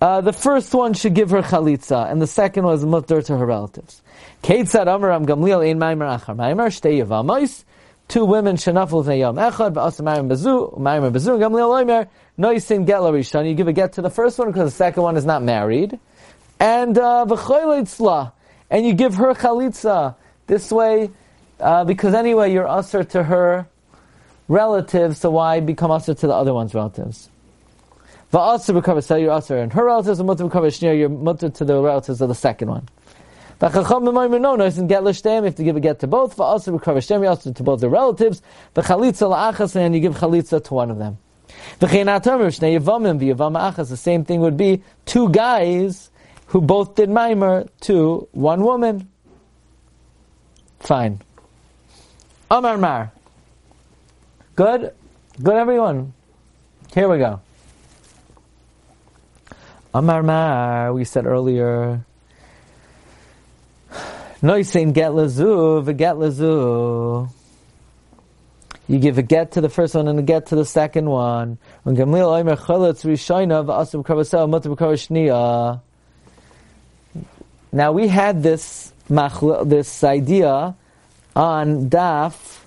uh, 0.00 0.20
the 0.20 0.32
first 0.32 0.74
one 0.74 0.92
should 0.92 1.14
give 1.14 1.30
her 1.30 1.42
chalitza, 1.42 2.10
and 2.10 2.20
the 2.20 2.26
second 2.26 2.64
was 2.64 2.84
mutter 2.84 3.22
to 3.22 3.36
her 3.36 3.46
relatives. 3.46 4.02
Keitzad 4.42 4.86
Amaram 4.86 5.26
Gamliel 5.26 5.68
Ein 5.68 5.78
Maimer 5.78 6.18
Achar 6.18 6.36
Maimer 6.36 6.68
Shtei 6.68 7.02
Yavamois. 7.02 7.64
Two 8.08 8.24
women 8.24 8.56
shenafel 8.56 9.18
yom 9.18 9.36
echad 9.36 9.72
v'asa 9.74 10.02
Maimer 10.02 10.28
Bezu 10.28 10.78
Maimer 10.78 11.10
Bezu 11.10 11.38
Gamliel 11.38 11.84
Oimer 11.84 12.08
Noisin 12.38 12.86
Get 12.86 13.00
Larishon. 13.00 13.48
You 13.48 13.54
give 13.54 13.68
a 13.68 13.72
get 13.72 13.94
to 13.94 14.02
the 14.02 14.10
first 14.10 14.38
one 14.38 14.48
because 14.48 14.70
the 14.70 14.76
second 14.76 15.02
one 15.02 15.16
is 15.16 15.24
not 15.24 15.42
married, 15.42 15.98
and 16.60 16.96
uh, 16.98 17.24
v'choyleitzla, 17.28 18.32
and 18.70 18.86
you 18.86 18.92
give 18.92 19.14
her 19.14 19.34
chalitza 19.34 20.14
this 20.46 20.70
way 20.70 21.10
uh, 21.58 21.84
because 21.84 22.14
anyway 22.14 22.52
you're 22.52 22.68
usher 22.68 23.02
to 23.02 23.24
her 23.24 23.66
relatives, 24.46 25.18
so 25.18 25.30
why 25.30 25.60
become 25.60 25.90
usher 25.90 26.14
to 26.14 26.26
the 26.26 26.34
other 26.34 26.54
one's 26.54 26.74
relatives? 26.74 27.30
Va'asr 28.36 28.74
recover, 28.74 29.00
so 29.00 29.16
you're 29.16 29.30
usher, 29.30 29.56
and 29.56 29.72
her 29.72 29.86
relatives 29.86 30.20
are 30.20 30.24
mutter 30.24 30.44
recover 30.44 30.66
shnir, 30.66 30.94
you're 30.98 31.08
mutter 31.08 31.48
to 31.48 31.64
the 31.64 31.80
relatives 31.80 32.20
of 32.20 32.28
the 32.28 32.34
second 32.34 32.68
one. 32.68 32.86
V'chacham 33.60 34.02
b'maymer 34.02 34.38
no, 34.38 34.56
no, 34.56 34.66
and 34.66 34.90
get 34.90 35.02
l'shtem, 35.04 35.38
you 35.38 35.44
have 35.44 35.54
to 35.54 35.64
give 35.64 35.74
a 35.74 35.80
get 35.80 36.00
to 36.00 36.06
both. 36.06 36.36
Va'asr 36.36 36.70
recover 36.74 37.00
shnir, 37.00 37.22
you 37.22 37.28
usher 37.28 37.50
to 37.50 37.62
both 37.62 37.80
the 37.80 37.88
relatives. 37.88 38.42
V'chalitza 38.74 39.30
la'achas, 39.30 39.74
and 39.74 39.94
you 39.94 40.02
give 40.02 40.16
chalitza 40.16 40.62
to 40.62 40.74
one 40.74 40.90
of 40.90 40.98
them. 40.98 41.16
V'cheinat 41.80 42.26
omer, 42.26 42.48
shnei 42.48 42.78
yavamim, 42.78 43.18
v'yavam 43.18 43.58
achas, 43.58 43.88
the 43.88 43.96
same 43.96 44.22
thing 44.22 44.40
would 44.40 44.58
be 44.58 44.82
two 45.06 45.30
guys 45.30 46.10
who 46.48 46.60
both 46.60 46.94
did 46.94 47.08
maimer 47.08 47.66
to 47.80 48.28
one 48.32 48.62
woman. 48.62 49.08
Fine. 50.80 51.22
Amar 52.50 52.76
Mar. 52.76 53.12
Good? 54.56 54.92
Good 55.42 55.54
everyone? 55.54 56.12
Here 56.92 57.08
we 57.08 57.16
go. 57.16 57.40
Amar 59.96 60.22
Mar, 60.22 60.92
we 60.92 61.04
said 61.04 61.24
earlier. 61.24 62.04
Noisin 64.42 64.92
get 64.92 65.14
lazu, 65.14 65.80
get 65.94 66.18
lazu. 66.18 67.30
You 68.88 68.98
give 68.98 69.16
a 69.16 69.22
get 69.22 69.52
to 69.52 69.62
the 69.62 69.70
first 69.70 69.94
one 69.94 70.06
and 70.06 70.18
a 70.18 70.22
get 70.22 70.48
to 70.48 70.54
the 70.54 70.66
second 70.66 71.08
one. 71.08 71.56
Now 71.86 71.94
we 77.92 78.08
had 78.08 78.42
this 78.42 78.92
this 79.08 80.04
idea 80.04 80.74
on 81.34 81.88
Daf 81.88 82.60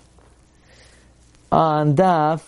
on 1.51 1.95
Daf 1.95 2.41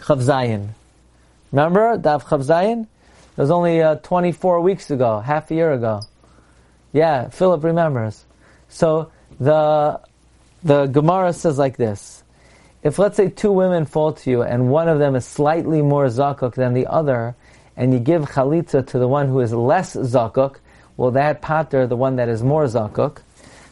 Chavzayin. 0.00 0.70
Remember 1.54 1.96
Daf 1.96 2.24
Chavzayin? 2.24 2.82
It 2.82 2.88
was 3.36 3.52
only 3.52 3.80
uh, 3.80 3.94
24 3.94 4.60
weeks 4.60 4.90
ago, 4.90 5.20
half 5.20 5.52
a 5.52 5.54
year 5.54 5.72
ago. 5.72 6.00
Yeah, 6.92 7.28
Philip 7.28 7.62
remembers. 7.62 8.24
So 8.68 9.12
the 9.38 10.00
the 10.64 10.86
Gemara 10.86 11.32
says 11.32 11.56
like 11.56 11.76
this: 11.76 12.24
If 12.82 12.98
let's 12.98 13.16
say 13.16 13.28
two 13.28 13.52
women 13.52 13.86
fall 13.86 14.14
to 14.14 14.30
you, 14.30 14.42
and 14.42 14.68
one 14.68 14.88
of 14.88 14.98
them 14.98 15.14
is 15.14 15.24
slightly 15.24 15.80
more 15.80 16.06
zakuk 16.06 16.56
than 16.56 16.74
the 16.74 16.88
other, 16.88 17.36
and 17.76 17.92
you 17.92 18.00
give 18.00 18.22
chalitza 18.22 18.84
to 18.88 18.98
the 18.98 19.06
one 19.06 19.28
who 19.28 19.38
is 19.38 19.52
less 19.52 19.94
zakuk, 19.94 20.56
well, 20.96 21.12
that 21.12 21.40
pater, 21.40 21.86
the 21.86 21.94
one 21.94 22.16
that 22.16 22.28
is 22.28 22.42
more 22.42 22.64
zakuk. 22.64 23.18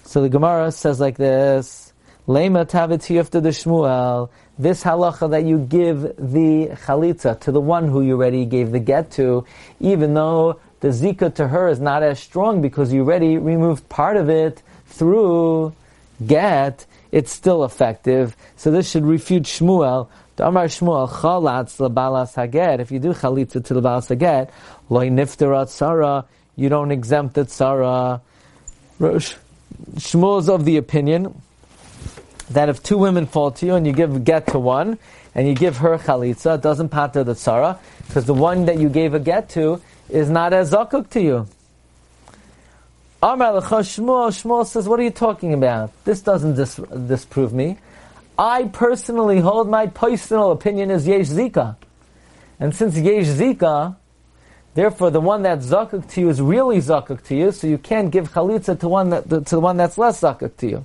So 0.05 0.23
the 0.23 0.29
Gemara 0.29 0.71
says 0.71 1.01
like 1.01 1.17
this: 1.17 1.93
Lema 2.29 2.65
tavitiyufta 2.65 3.43
de 3.43 3.49
Shmuel. 3.49 4.31
This 4.59 4.85
halacha 4.85 5.31
that 5.31 5.45
you 5.45 5.59
give 5.59 6.03
the 6.03 6.69
chalitza 6.85 7.41
to 7.41 7.53
the 7.53 7.61
one 7.61 7.89
who 7.89 8.03
you 8.03 8.15
already 8.15 8.45
gave 8.45 8.71
the 8.71 8.81
get 8.81 9.11
to, 9.13 9.47
even 9.81 10.13
though 10.13 10.61
the 10.81 10.89
zika 10.89 11.35
to 11.37 11.49
her 11.49 11.69
is 11.69 11.81
not 11.81 12.03
as 12.03 12.21
strong 12.21 12.61
because 12.61 12.93
you 12.93 13.01
already 13.01 13.39
removed 13.39 13.89
part 13.89 14.17
of 14.17 14.29
it 14.29 14.63
through 14.87 15.75
get, 16.27 16.85
it's 17.13 17.33
still 17.33 17.65
effective. 17.65 18.37
So 18.57 18.71
this 18.71 18.91
should 18.91 19.07
refute 19.07 19.45
Shmuel. 19.45 20.09
Amar 20.39 20.67
Shmuel 20.67 21.09
chalatz 21.09 21.79
lebalas 21.79 22.35
haget. 22.35 22.81
If 22.81 22.91
you 22.91 22.99
do 22.99 23.15
chalitza 23.15 23.65
to 23.65 23.75
the 23.75 23.81
balas 23.81 24.09
haget, 24.09 24.51
loy 24.91 25.09
niftarat 25.09 25.69
Sarah, 25.69 26.27
you 26.57 26.69
don't 26.69 26.91
exempt 26.91 27.35
the 27.35 27.47
Sarah. 27.47 28.21
Shmuel 29.01 30.41
is 30.41 30.49
of 30.51 30.67
the 30.67 30.77
opinion 30.77 31.41
that 32.53 32.69
if 32.69 32.83
two 32.83 32.99
women 32.99 33.27
fall 33.27 33.51
to 33.53 33.67
you 33.67 33.75
and 33.75 33.87
you 33.87 33.93
give 33.93 34.25
get 34.25 34.47
to 34.49 34.59
one, 34.59 34.99
and 35.35 35.49
you 35.49 35.55
give 35.55 35.79
her 35.79 35.99
chalitza, 35.99 36.57
it 36.57 36.63
doesn't 36.63 36.91
pater 36.91 37.25
the 37.25 37.33
tzara, 37.33 37.79
because 38.07 38.27
the 38.27 38.35
one 38.35 38.67
that 38.67 38.79
you 38.79 38.89
gave 38.89 39.15
a 39.15 39.19
get 39.19 39.49
to 39.51 39.81
is 40.09 40.29
not 40.29 40.53
as 40.53 40.73
zakuk 40.73 41.09
to 41.11 41.21
you. 41.21 41.49
Amar 43.23 43.53
Shmuel, 43.53 44.29
Shmuel 44.31 44.67
says, 44.67 44.89
what 44.89 44.99
are 44.99 45.05
you 45.05 45.11
talking 45.11 45.55
about? 45.55 45.93
This 46.05 46.21
doesn't 46.21 46.55
dis- 46.55 46.81
disprove 47.07 47.53
me. 47.53 47.79
I 48.37 48.65
personally 48.65 49.39
hold 49.41 49.69
my 49.69 49.87
personal 49.87 50.51
opinion 50.51 50.91
is 50.91 51.07
yesh 51.07 51.29
zika. 51.29 51.77
And 52.59 52.75
since 52.75 52.97
yesh 52.97 53.27
zika, 53.27 53.97
therefore 54.75 55.11
the 55.11 55.21
one 55.21 55.43
that's 55.43 55.67
zakuk 55.67 56.11
to 56.11 56.21
you 56.21 56.29
is 56.31 56.41
really 56.41 56.79
zakuk 56.79 57.23
to 57.25 57.37
you, 57.37 57.53
so 57.53 57.67
you 57.69 57.79
can't 57.79 58.11
give 58.11 58.33
chalitza 58.33 58.79
to 58.81 58.89
one 58.89 59.11
that, 59.11 59.29
to 59.29 59.41
the 59.41 59.61
one 59.61 59.77
that's 59.77 59.97
less 59.97 60.21
zakuk 60.21 60.57
to 60.57 60.69
you. 60.69 60.85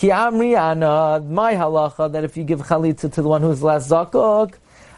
Ki 0.00 0.08
amri 0.08 0.58
ana, 0.58 1.20
my 1.20 1.52
halacha, 1.52 2.10
that 2.10 2.24
if 2.24 2.34
you 2.34 2.42
give 2.42 2.60
chalitza 2.60 3.12
to 3.12 3.20
the 3.20 3.28
one 3.28 3.42
who's 3.42 3.62
less 3.62 3.90
zakuk, 3.90 4.54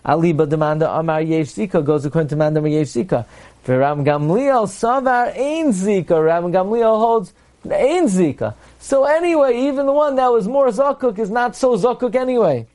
aliba 0.06 0.46
demanda 0.46 0.96
amar 0.96 1.20
yesh 1.20 1.48
zika 1.48 1.84
goes 1.84 2.04
according 2.04 2.28
to 2.28 2.36
mandam 2.36 2.70
yesh 2.70 2.86
zika. 2.86 3.26
For 3.64 3.78
Ram 3.78 4.04
Gamliel 4.04 4.68
savar 4.68 5.36
ein 5.36 5.72
zika. 5.72 6.24
Ram 6.24 6.52
Gamliel 6.52 7.00
holds 7.00 7.32
ein 7.64 8.04
zika. 8.04 8.54
So 8.78 9.02
anyway, 9.02 9.66
even 9.66 9.86
the 9.86 9.92
one 9.92 10.14
that 10.14 10.28
was 10.28 10.46
more 10.46 10.68
zakuk 10.68 11.18
is 11.18 11.30
not 11.30 11.56
so 11.56 11.76
zakuk 11.76 12.14
anyway. 12.14 12.68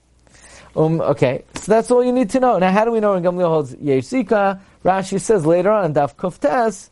Um, 0.75 0.99
okay, 0.99 1.45
so 1.55 1.71
that's 1.71 1.89
all 1.91 2.03
you 2.03 2.11
need 2.11 2.31
to 2.31 2.41
know. 2.41 2.59
Now, 2.59 2.73
how 2.73 2.83
do 2.83 2.91
we 2.91 2.99
know 2.99 3.13
when 3.13 3.23
Gamliel 3.23 3.47
holds 3.47 3.73
yesh 3.75 4.03
zika? 4.03 4.59
Rashi 4.83 5.21
says 5.21 5.45
later 5.45 5.71
on 5.71 5.85
in 5.85 5.93
Daf 5.93 6.15
Kuftes, 6.15 6.89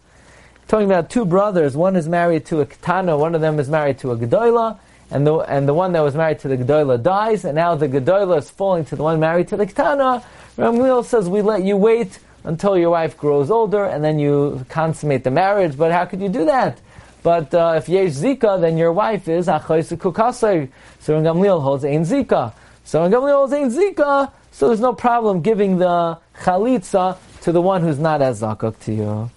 talking 0.70 0.90
about 0.90 1.10
two 1.10 1.26
brothers. 1.26 1.76
One 1.76 1.98
is 1.98 2.08
married 2.08 2.46
to 2.46 2.62
a 2.62 2.66
katana. 2.66 3.18
One 3.18 3.36
of 3.36 3.42
them 3.42 3.60
is 3.60 3.68
married 3.68 3.98
to 3.98 4.12
a 4.12 4.18
gedola 4.18 4.80
and 5.12 5.26
the 5.26 5.38
and 5.40 5.68
the 5.68 5.74
one 5.74 5.92
that 5.94 6.02
was 6.02 6.16
married 6.16 6.40
to 6.40 6.48
the 6.48 6.58
Gedola 6.58 7.02
dies, 7.02 7.46
and 7.46 7.56
now 7.56 7.76
the 7.76 7.88
Gedola 7.88 8.40
is 8.40 8.50
falling 8.50 8.86
to 8.86 8.96
the 8.96 9.04
one 9.04 9.20
married 9.20 9.48
to 9.50 9.58
the 9.58 9.66
Ketana. 9.66 10.24
Ramil 10.58 11.04
says 11.04 11.30
we 11.30 11.42
let 11.42 11.64
you 11.64 11.78
wait 11.78 12.20
until 12.44 12.78
your 12.78 12.92
wife 12.92 13.18
grows 13.18 13.52
older, 13.52 13.86
and 13.86 14.04
then 14.04 14.20
you 14.20 14.66
consummate 14.70 15.24
the 15.24 15.32
marriage. 15.32 15.78
But 15.78 15.92
how 15.92 16.06
could 16.06 16.22
you 16.22 16.30
do 16.30 16.46
that? 16.46 16.80
But 17.24 17.54
uh, 17.54 17.74
if 17.78 17.90
yesh 17.90 18.12
zika, 18.12 18.62
then 18.62 18.78
your 18.78 18.94
wife 18.94 19.28
is 19.28 19.48
achoyse 19.48 19.98
kukasei. 19.98 20.70
So 21.00 21.20
Gamliel 21.22 21.62
holds 21.62 21.84
ein 21.84 22.04
zika. 22.04 22.54
So 22.84 23.00
Gamliel 23.10 23.34
holds 23.34 23.54
ein 23.54 23.72
zika. 23.72 24.32
So 24.52 24.68
there's 24.68 24.80
no 24.80 24.94
problem 24.94 25.42
giving 25.42 25.78
the 25.80 26.18
chalitza 26.42 27.18
to 27.42 27.52
the 27.52 27.62
one 27.62 27.82
who's 27.82 28.00
not 28.00 28.22
as 28.22 28.42
zakuk 28.42 28.80
to 28.82 28.94
you. 28.94 29.32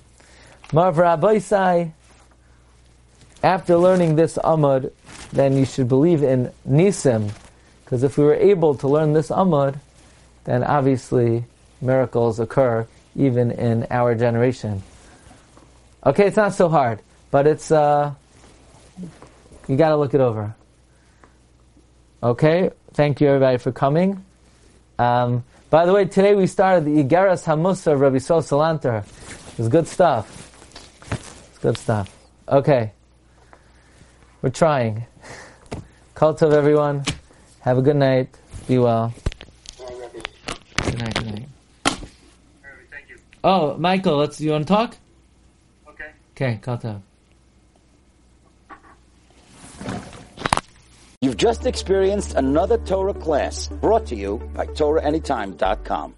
Marv 0.72 0.98
Rabbi 0.98 1.38
after 3.42 3.76
learning 3.76 4.16
this 4.16 4.36
Amud, 4.44 4.90
then 5.32 5.56
you 5.56 5.64
should 5.64 5.88
believe 5.88 6.22
in 6.22 6.52
Nisim, 6.68 7.30
because 7.84 8.02
if 8.02 8.18
we 8.18 8.24
were 8.24 8.34
able 8.34 8.74
to 8.76 8.88
learn 8.88 9.12
this 9.12 9.28
Amud, 9.28 9.78
then 10.44 10.64
obviously 10.64 11.44
miracles 11.80 12.40
occur 12.40 12.86
even 13.16 13.50
in 13.50 13.86
our 13.90 14.14
generation. 14.14 14.82
Okay, 16.04 16.26
it's 16.26 16.36
not 16.36 16.54
so 16.54 16.68
hard, 16.68 17.00
but 17.30 17.46
it's, 17.46 17.70
uh, 17.70 18.12
you 19.66 19.76
gotta 19.76 19.96
look 19.96 20.14
it 20.14 20.20
over. 20.20 20.54
Okay, 22.22 22.70
thank 22.94 23.20
you 23.20 23.28
everybody 23.28 23.58
for 23.58 23.72
coming. 23.72 24.24
Um, 24.98 25.44
by 25.70 25.86
the 25.86 25.92
way, 25.92 26.06
today 26.06 26.34
we 26.34 26.46
started 26.46 26.84
the 26.84 27.04
Igaras 27.04 27.44
Hamusa 27.44 27.92
of 27.92 28.00
Rabbi 28.00 28.18
Sol 28.18 28.40
Salanter. 28.40 29.04
It's 29.58 29.68
good 29.68 29.86
stuff. 29.86 30.26
It's 31.50 31.58
good 31.58 31.76
stuff. 31.76 32.14
Okay. 32.48 32.92
We're 34.40 34.50
trying. 34.50 35.06
Call 36.14 36.34
to 36.34 36.46
everyone. 36.46 37.04
Have 37.60 37.78
a 37.78 37.82
good 37.82 37.96
night. 37.96 38.28
Be 38.68 38.78
well. 38.78 39.12
Good 39.76 40.98
night. 40.98 41.14
Good 41.14 41.26
night. 41.26 41.48
Thank 41.84 43.08
you. 43.08 43.16
Oh, 43.42 43.76
Michael, 43.78 44.16
let's. 44.16 44.40
You 44.40 44.52
want 44.52 44.68
to 44.68 44.72
talk? 44.72 44.96
Okay. 45.88 46.10
Okay, 46.36 46.58
call 46.62 46.78
to. 46.78 47.02
You've 51.20 51.36
just 51.36 51.66
experienced 51.66 52.34
another 52.34 52.78
Torah 52.78 53.14
class 53.14 53.66
brought 53.66 54.06
to 54.06 54.14
you 54.14 54.38
by 54.54 54.66
TorahAnytime.com. 54.66 56.14